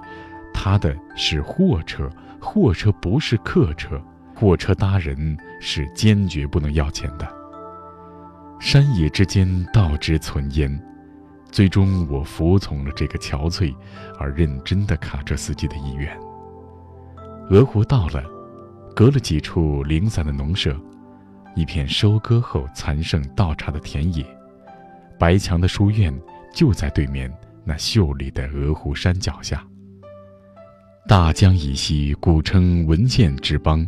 [0.52, 2.10] 他的是货车，
[2.40, 4.00] 货车不是客车，
[4.34, 7.28] 货车搭人是坚决不能要钱的。
[8.58, 10.82] 山野之间，道之存焉。
[11.52, 13.74] 最终，我服从了这个憔悴
[14.18, 16.14] 而认真的卡车司机的意愿。
[17.50, 18.24] 鹅湖到了，
[18.94, 20.76] 隔了几处零散的农舍，
[21.54, 24.26] 一片收割后残剩稻茬的田野，
[25.18, 26.12] 白墙的书院
[26.56, 27.30] 就在对面
[27.64, 29.62] 那秀丽的鹅湖山脚下。
[31.06, 33.86] 大江以西，古称文献之邦，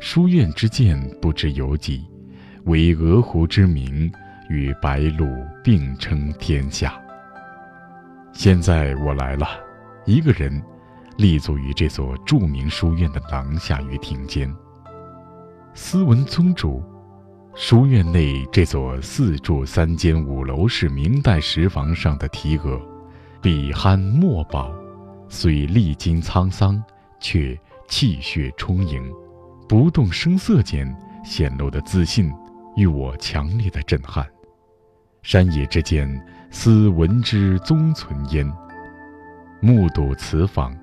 [0.00, 2.04] 书院之建不知有几，
[2.64, 4.12] 为鹅湖之名。
[4.48, 5.28] 与白鹿
[5.62, 7.00] 并称天下。
[8.32, 9.46] 现在我来了，
[10.04, 10.60] 一个人，
[11.16, 14.52] 立足于这座著名书院的廊下与亭间。
[15.72, 16.82] 斯文宗主，
[17.54, 22.80] 书院内这座四柱三间五楼式明代石房上的题额
[23.42, 24.72] “笔酣墨宝”，
[25.28, 26.82] 虽历经沧桑，
[27.18, 29.02] 却气血充盈，
[29.68, 32.32] 不动声色间显露的自信，
[32.76, 34.24] 与我强烈的震撼。
[35.22, 36.08] 山野之间，
[36.50, 38.50] 思闻之宗存焉。
[39.60, 40.74] 目睹此访，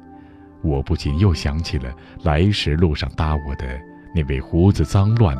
[0.61, 3.79] 我不禁又想起了来时路上搭我的
[4.13, 5.35] 那位胡子脏乱、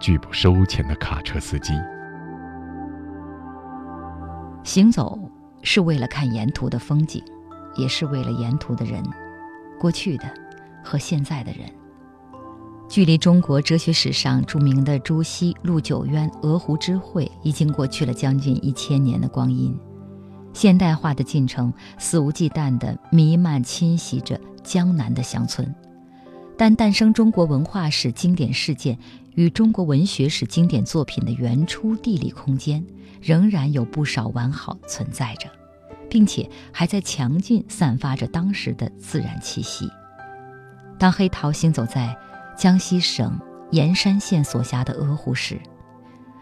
[0.00, 1.72] 拒不收钱的卡车司机。
[4.64, 5.18] 行走
[5.62, 7.22] 是为了看沿途的风景，
[7.76, 9.02] 也是为了沿途的人，
[9.80, 10.24] 过去的
[10.84, 11.68] 和现在的人。
[12.88, 19.78] 距离中国哲学史上著名的朱熹、陆九渊、鹅湖之会已经过去了将近一千年的光阴，
[20.54, 25.74] 现代化的进程肆无忌惮地弥漫侵袭着江南的乡村，
[26.56, 28.98] 但诞生中国文化史经典事件
[29.38, 32.84] 与中国文学史经典作品的原初地理空间，
[33.22, 35.48] 仍然有不少完好存在着，
[36.10, 39.88] 并且还在强劲散发着当时的自然气息。
[40.98, 42.18] 当黑桃行走在
[42.56, 45.56] 江西省盐山县所辖的鹅湖时，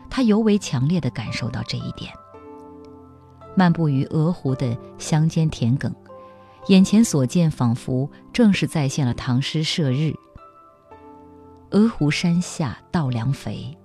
[0.08, 2.10] 他尤为强烈地感受到这一点。
[3.54, 5.92] 漫步于鹅湖的乡间田埂，
[6.68, 10.14] 眼前所见仿佛正是再现了唐诗射日
[11.70, 13.76] ：“鹅湖山下稻粱肥，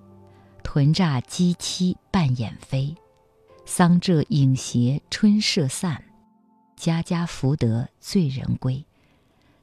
[0.63, 2.95] 豚乍鸡栖半掩飞。
[3.65, 6.03] 桑柘影斜春社散，
[6.75, 8.85] 家家福得醉人归。”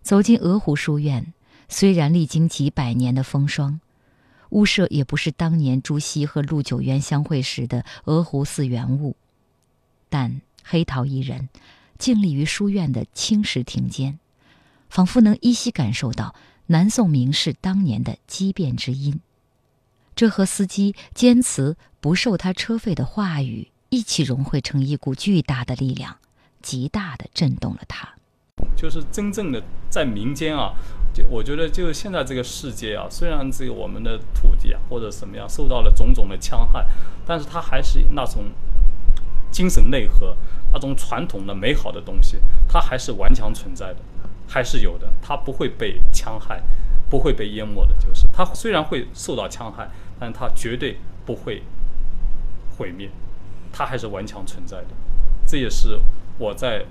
[0.03, 1.33] 走进鹅湖书院。
[1.71, 3.81] 虽然历经几百年的风霜，
[4.51, 9.17] 屋舍也不是当年朱熹和陆九渊相会时的鹅湖寺原物，
[10.09, 11.51] 但黑桃一人
[11.99, 14.19] 静立于书院的青石亭间，
[14.89, 16.35] 仿佛能依稀感受到
[16.69, 19.21] 南宋名士当年的机变之音。
[20.15, 26.17] 这和司机坚持不收他车费的话语一起融汇成一股巨大的力量，
[26.63, 28.09] 极大的震动了他。
[28.77, 30.75] 就是真正的在民间啊。
[31.15, 36.87] 就我觉得，就现在这个世界啊，虽然这个我们的土地啊或者什么样受到了种种的戕害，
[37.27, 38.45] 但是它还是那种
[39.51, 40.37] 精神内核、
[40.73, 42.37] 那种传统的美好的东西，
[42.69, 44.01] 它还是顽强存在的，
[44.49, 46.61] 还是有的，它不会被戕害，
[47.09, 47.93] 不会被淹没的。
[47.99, 49.89] 就是它虽然会受到戕害，
[50.19, 51.63] 但它绝对不会
[52.77, 53.11] 毁灭，
[53.73, 54.89] 它还是顽强存在的。
[55.47, 56.01] 这也是
[56.39, 56.85] 我在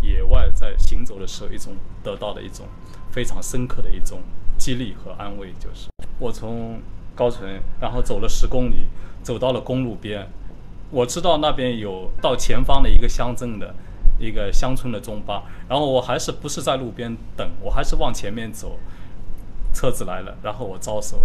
[0.00, 2.66] 野外在行走的时候一种得到的一种。
[3.12, 4.20] 非常深刻的一种
[4.56, 6.80] 激励和安慰，就是我从
[7.14, 8.86] 高淳，然后走了十公里，
[9.22, 10.26] 走到了公路边，
[10.90, 13.74] 我知道那边有到前方的一个乡镇的
[14.26, 18.78] 一个乡村的中巴，然后我还是不是在路边等，我还是往前面走，
[19.74, 21.22] 车子来了，然后我招手。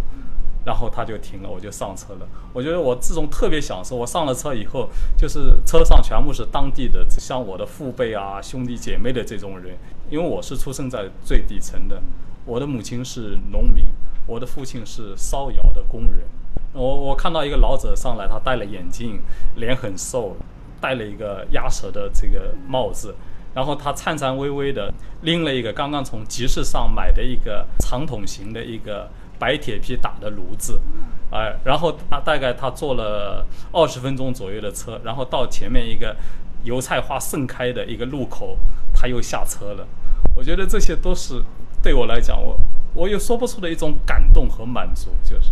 [0.66, 2.28] 然后他就停了，我就上车了。
[2.52, 3.96] 我觉得我这种特别享受。
[3.96, 9.78] 我上了车以后，就是车上全部是当地的，像我的父辈啊、兄弟姐妹的这种人。
[10.10, 12.02] 因为我是出生在最底层的，
[12.44, 13.86] 我的母亲是农民，
[14.26, 16.28] 我的父亲是烧窑的工人。
[16.74, 19.22] 我我看到一个老者上来，他戴了眼镜，
[19.56, 20.36] 脸很瘦，
[20.80, 23.16] 戴了一个鸭舌的这个帽子，
[23.54, 29.10] 然后他颤颤巍巍的拎了一个刚刚从集市上买的一个长筒型的一个。
[29.40, 30.82] 白铁皮打的炉子，
[31.30, 36.16] 哎，然后他大概他坐了二十分钟左右的车，然后到前面一个
[36.64, 38.58] 油菜花盛开的一个路口，
[38.96, 39.88] 他又下车了。
[40.36, 41.40] 我觉得这些都是
[41.84, 42.60] 对我来讲，我
[42.96, 45.12] 我有说不出的一种感动和满足。
[45.24, 45.52] 就是，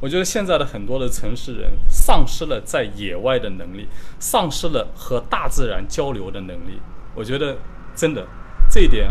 [0.00, 3.88] 我觉得现在的很多的城市人丧失了在野外的能力，
[4.18, 6.78] 丧失了和大自然交流的能力。
[7.14, 7.56] 我觉得
[7.94, 8.26] 真的
[8.70, 9.08] 这一点，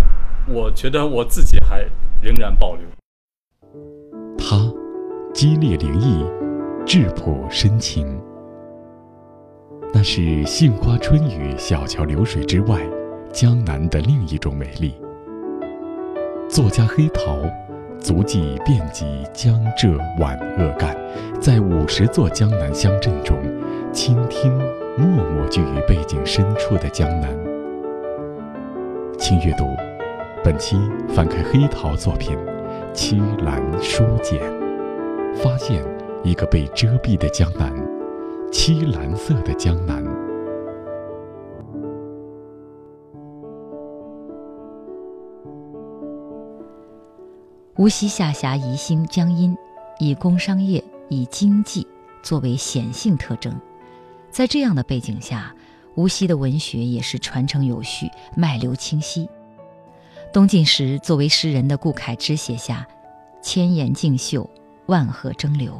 [0.47, 1.87] 我觉得我自己还
[2.21, 2.85] 仍然保留。
[4.37, 4.71] 他
[5.33, 6.23] 激烈灵异，
[6.85, 8.21] 质朴深情。
[9.93, 12.81] 那是杏花春雨、小桥流水之外，
[13.31, 14.93] 江南的另一种美丽。
[16.49, 17.37] 作家黑陶
[18.03, 20.93] 足迹遍及江浙皖鄂赣，
[21.39, 23.37] 在五十座江南乡镇中，
[23.93, 24.51] 倾听
[24.97, 27.33] 默默居于背景深处的江南。
[29.17, 29.63] 请阅读，
[30.43, 30.77] 本期
[31.15, 32.37] 翻开黑陶作品
[32.91, 34.37] 《七兰书简》，
[35.37, 35.81] 发现
[36.25, 37.73] 一个被遮蔽的江南，
[38.51, 40.03] 漆蓝色的江南。
[47.75, 49.57] 无锡下辖宜兴、江阴，
[49.97, 51.87] 以工商业、以经济
[52.21, 53.59] 作为显性特征。
[54.29, 55.55] 在这样的背景下，
[55.95, 59.27] 无锡的文学也是传承有序、脉流清晰。
[60.31, 62.85] 东晋时，作为诗人的顾恺之写下
[63.41, 64.47] “千岩竞秀，
[64.85, 65.73] 万壑争流”；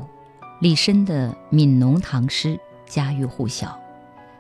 [0.61, 2.55] 李绅的《悯农唐诗》
[2.87, 3.79] 家喻户晓，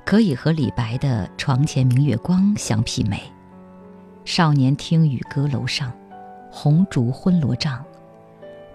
[0.03, 3.21] 可以和李白的《床前明月光》相媲美。
[4.25, 5.93] 少年听雨歌楼上。
[6.55, 7.83] 红烛昏罗帐，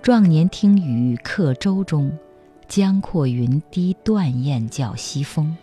[0.03, 2.11] 壮年听雨客舟中，
[2.67, 5.57] 江阔云低断雁叫西风。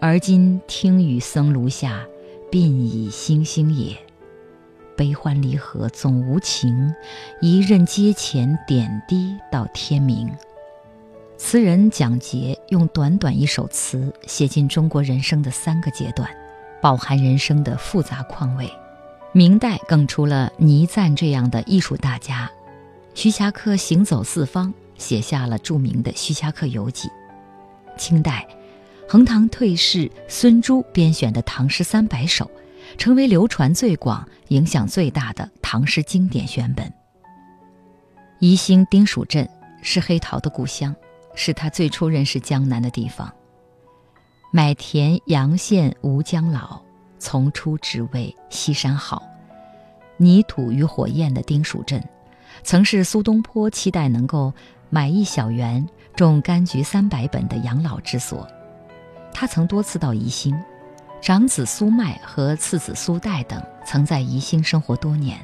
[0.00, 2.02] 而今听雨僧庐下，
[2.50, 3.94] 鬓已星星也。
[4.96, 6.94] 悲欢离合总无情，
[7.42, 10.32] 一任阶前点滴到天明。
[11.36, 16.30] 词人蒋捷用短短一首词，写尽中国人生的三个阶段，
[16.80, 18.70] 饱含人生的复杂况味。
[19.36, 22.50] 明代更出了倪瓒这样的艺术大家，
[23.12, 27.06] 徐霞客行走四方，写下了著名的《徐霞客游记》。
[27.98, 28.48] 清代，
[29.06, 32.46] 横塘退士孙朱编选的《唐诗三百首》，
[32.96, 36.90] 成为流传最广、影响最大的唐诗经典选本。
[38.38, 39.46] 宜兴丁蜀镇
[39.82, 40.96] 是黑陶的故乡，
[41.34, 43.30] 是他最初认识江南的地方。
[44.50, 46.85] 买田阳县吴江老。
[47.18, 49.22] 从初只为西山好，
[50.16, 52.02] 泥土与火焰的丁蜀镇，
[52.62, 54.52] 曾是苏东坡期待能够
[54.90, 58.46] 买一小园种柑橘三百本的养老之所。
[59.32, 60.58] 他曾多次到宜兴，
[61.20, 65.38] 长子苏迈和次子苏代等曾在宜兴生活多年。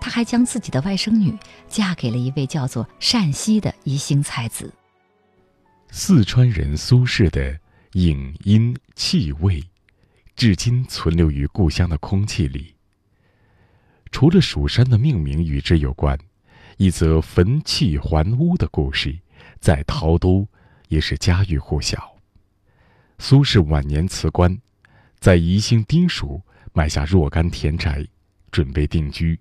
[0.00, 1.36] 他还将自己的外甥女
[1.68, 4.72] 嫁给了一位叫做单溪的宜兴才子。
[5.90, 7.58] 四川人苏轼的
[7.94, 9.62] 影音气味。
[10.38, 12.72] 至今存留于故乡的空气里。
[14.12, 16.16] 除了蜀山的命名与之有关，
[16.76, 19.18] 一则焚气还屋的故事，
[19.58, 20.46] 在陶都
[20.86, 22.16] 也是家喻户晓。
[23.18, 24.56] 苏轼晚年辞官，
[25.18, 26.40] 在宜兴丁蜀
[26.72, 28.06] 买下若干田宅，
[28.52, 29.36] 准备定居。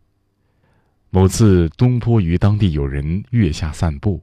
[1.11, 4.19] 某次，东坡与当地友人月下散步，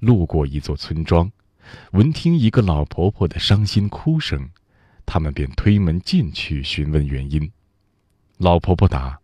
[0.00, 1.32] 路过一座村庄，
[1.92, 4.50] 闻听一个老婆婆的伤心哭声。
[5.10, 7.50] 他们便推门进去询问原因。
[8.38, 9.18] 老婆婆答：“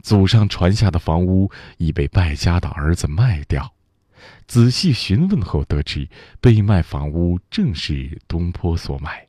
[0.00, 3.74] 祖上传下的房屋已被败家的儿子卖掉。”
[4.46, 6.08] 仔细询问后得知，
[6.40, 9.26] 被卖房屋正是东坡所买。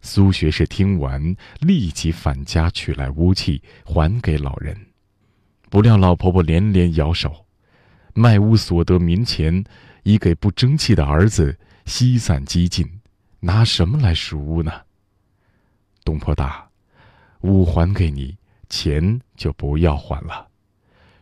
[0.00, 4.76] 苏学士听完，立即返家取来屋契还给老人。
[5.70, 7.46] 不料老婆婆连连摇手，
[8.14, 9.62] 卖屋所得民钱
[10.02, 13.00] 已给不争气的儿子吸散几尽，
[13.38, 14.72] 拿什么来赎屋呢？
[16.08, 16.66] 东坡答
[17.44, 18.34] ：“物还给你，
[18.70, 20.48] 钱就不要还了。”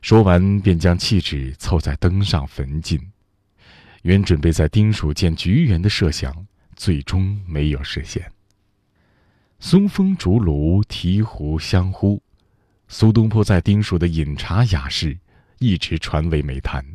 [0.01, 3.01] 说完，便将弃纸凑在灯上焚尽。
[4.03, 8.31] 原准备在丁蜀建菊园的设想，最终没有实现。
[9.59, 12.23] 松风竹炉醍醐相呼，
[12.87, 15.19] 苏东坡在丁蜀的饮茶雅士，
[15.59, 16.87] 一直传为美谈。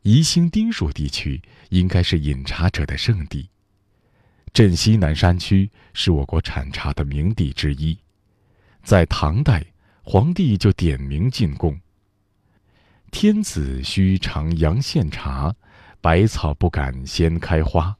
[0.00, 3.50] 宜兴丁蜀地区应该是饮茶者的圣地。
[4.56, 7.94] 镇西南山区是我国产茶的名地之一，
[8.82, 9.62] 在唐代，
[10.02, 11.78] 皇帝就点名进贡。
[13.10, 15.54] 天子须尝阳羡茶，
[16.00, 17.94] 百草不敢先开花，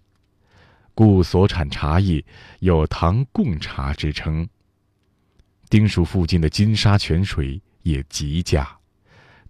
[0.94, 2.24] 故所产茶叶
[2.60, 4.48] 有“唐贡茶”之称。
[5.68, 8.78] 丁蜀附近的金沙泉水也极佳，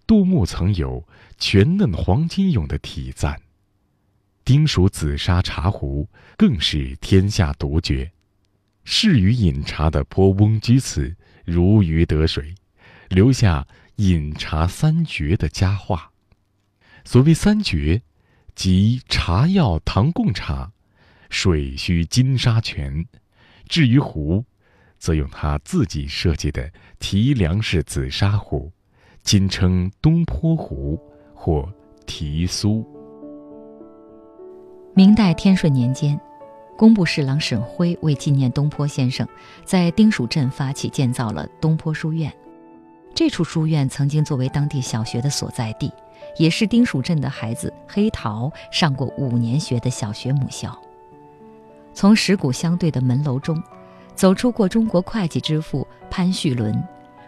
[0.05, 1.07] 杜牧曾有
[1.39, 3.41] “泉嫩黄金涌”的题赞。
[4.47, 8.09] 丁蜀紫砂茶壶更是天下独绝，
[8.85, 12.55] 适于饮茶的坡翁居此如鱼得水，
[13.09, 13.67] 留下
[13.97, 16.13] 饮茶三绝的佳话。
[17.03, 18.01] 所谓三绝，
[18.55, 20.71] 即茶要唐贡茶，
[21.29, 23.05] 水需金沙泉，
[23.67, 24.45] 至于壶，
[24.97, 28.71] 则用他自己设计的提梁式紫砂壶，
[29.23, 30.97] 今称东坡壶
[31.35, 31.69] 或
[32.05, 32.96] 提苏。
[34.97, 36.19] 明代天顺年间，
[36.75, 39.27] 工部侍郎沈辉为纪念东坡先生，
[39.63, 42.33] 在丁蜀镇发起建造了东坡书院。
[43.13, 45.93] 这处书院曾经作为当地小学的所在地，
[46.39, 50.75] 也是丁蜀镇的孩子黑桃上过五年学的小学母校。
[51.93, 53.61] 从石鼓相对的门楼中，
[54.15, 56.75] 走出过中国会计之父潘旭伦、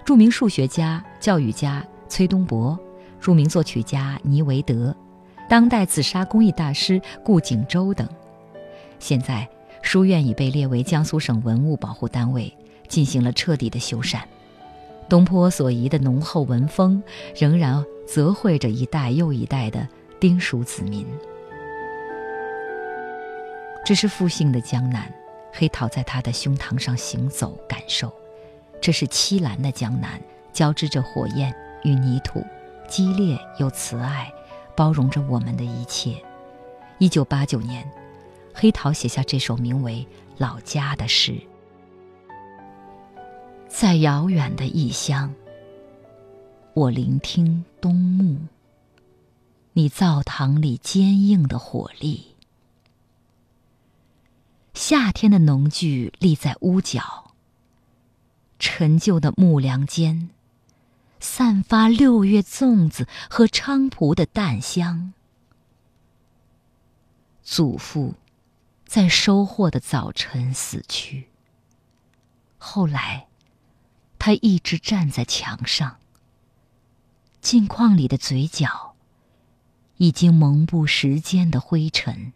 [0.03, 2.75] 著名数学家、教育家崔东博、
[3.19, 4.95] 著名作曲家倪维德、
[5.49, 8.07] 当代紫砂工艺大师顾景舟等。
[8.99, 9.49] 现在，
[9.81, 12.55] 书院已被列为江苏省文物保护单位，
[12.87, 14.21] 进行了彻底的修缮。
[15.09, 17.01] 东坡所遗的浓厚文风，
[17.35, 19.87] 仍然泽绘着一代又一代的
[20.19, 21.03] 丁蜀子民。
[23.83, 25.11] 这是复兴的江南，
[25.51, 28.13] 黑桃在他的胸膛上行走，感受。
[28.79, 30.21] 这是凄蓝的江南，
[30.53, 31.51] 交织着火焰
[31.83, 32.45] 与泥土，
[32.87, 34.31] 激烈又慈爱，
[34.79, 36.23] 包容着我们的一切。
[36.99, 37.85] 一九八九年，
[38.53, 40.07] 黑桃写下这首名为
[40.37, 41.37] 《老家》的诗。
[43.67, 45.35] 在遥远的异乡，
[46.73, 48.37] 我聆听冬暮。
[49.73, 52.37] 你灶堂里坚硬的火力，
[54.73, 57.33] 夏天的农具立在屋角。
[58.59, 60.29] 陈旧的木梁间，
[61.19, 65.13] 散发六月粽子和菖蒲的淡香。
[67.43, 68.15] 祖父
[68.85, 71.29] 在收获的早晨死去，
[72.57, 73.25] 后来。
[74.21, 75.97] 他一直站在墙上，
[77.39, 78.97] 镜框里的嘴角
[79.95, 82.33] 已经蒙布时间的灰尘。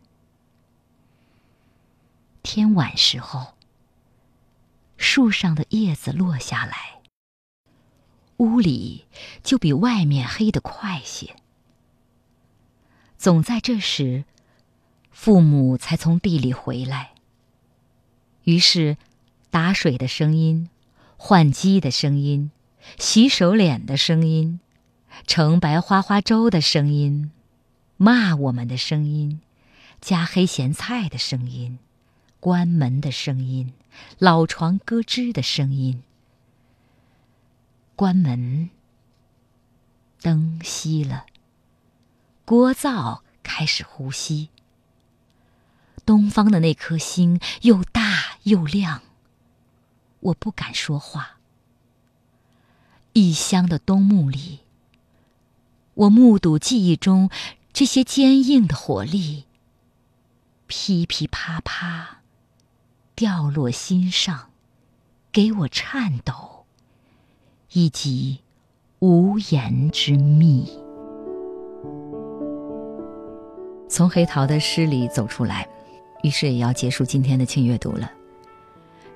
[2.41, 3.55] 天晚时候，
[4.95, 7.01] 树上的叶子落下来，
[8.37, 9.05] 屋里
[9.43, 11.35] 就比外面黑得快些。
[13.17, 14.25] 总在这时，
[15.11, 17.11] 父母才从地里回来，
[18.43, 18.97] 于是
[19.49, 20.69] 打水的声音。
[21.15, 22.51] 换鸡的声音，
[22.99, 24.59] 洗手脸的声音，
[25.25, 27.31] 盛白花花粥的声音，
[27.95, 29.39] 骂我们的声音，
[30.01, 31.79] 加黑咸菜的声音，
[32.41, 33.71] 关门的声音，
[34.19, 36.03] 老床咯吱的声音。
[37.95, 38.69] 关门，
[40.21, 41.25] 灯熄了，
[42.43, 44.49] 锅灶开始呼吸。
[46.05, 49.01] 东方的那颗星又大又亮。
[50.19, 51.37] 我不敢说话。
[53.13, 54.61] 异乡的冬暮里，
[55.93, 57.29] 我目睹记忆中
[57.71, 59.45] 这些坚硬的火力，
[60.65, 62.21] 噼噼啪啪
[63.13, 64.49] 掉落心上，
[65.31, 66.52] 给我颤抖，
[67.73, 68.39] 以及
[68.99, 70.65] 无言之秘。
[73.89, 75.67] 从黑桃的诗里走出来，
[76.23, 78.11] 于是也要结束今天的轻阅读了。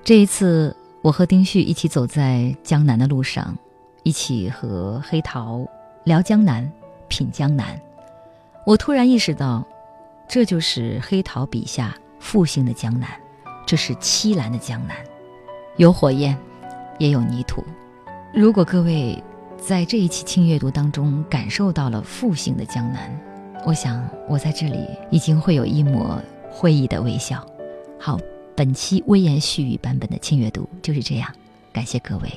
[0.04, 0.76] 这一次。
[1.00, 3.56] 我和丁旭一起走在江南的路上，
[4.02, 5.64] 一起和黑桃
[6.02, 6.70] 聊江南、
[7.06, 7.80] 品江南。
[8.66, 9.64] 我突然意识到，
[10.28, 13.08] 这就是黑桃笔下复兴的江南，
[13.64, 14.96] 这是凄蓝的江南，
[15.76, 16.36] 有火焰，
[16.98, 17.64] 也有泥土。
[18.32, 19.22] 如果各位
[19.56, 23.10] 在这一期轻阅读当中感受到了复兴的江南，
[23.66, 26.20] 我想我在这里已经会有一抹
[26.50, 27.44] 会意的微笑。
[27.98, 28.18] 好。
[28.56, 31.32] 本期微言絮语版本的轻阅读就是这样，
[31.72, 32.28] 感谢各位，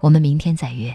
[0.00, 0.94] 我们明天再约。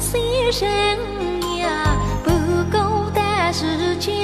[0.00, 0.66] 先生
[1.58, 1.94] 呀，
[2.24, 2.30] 不
[2.72, 4.16] 够的时间。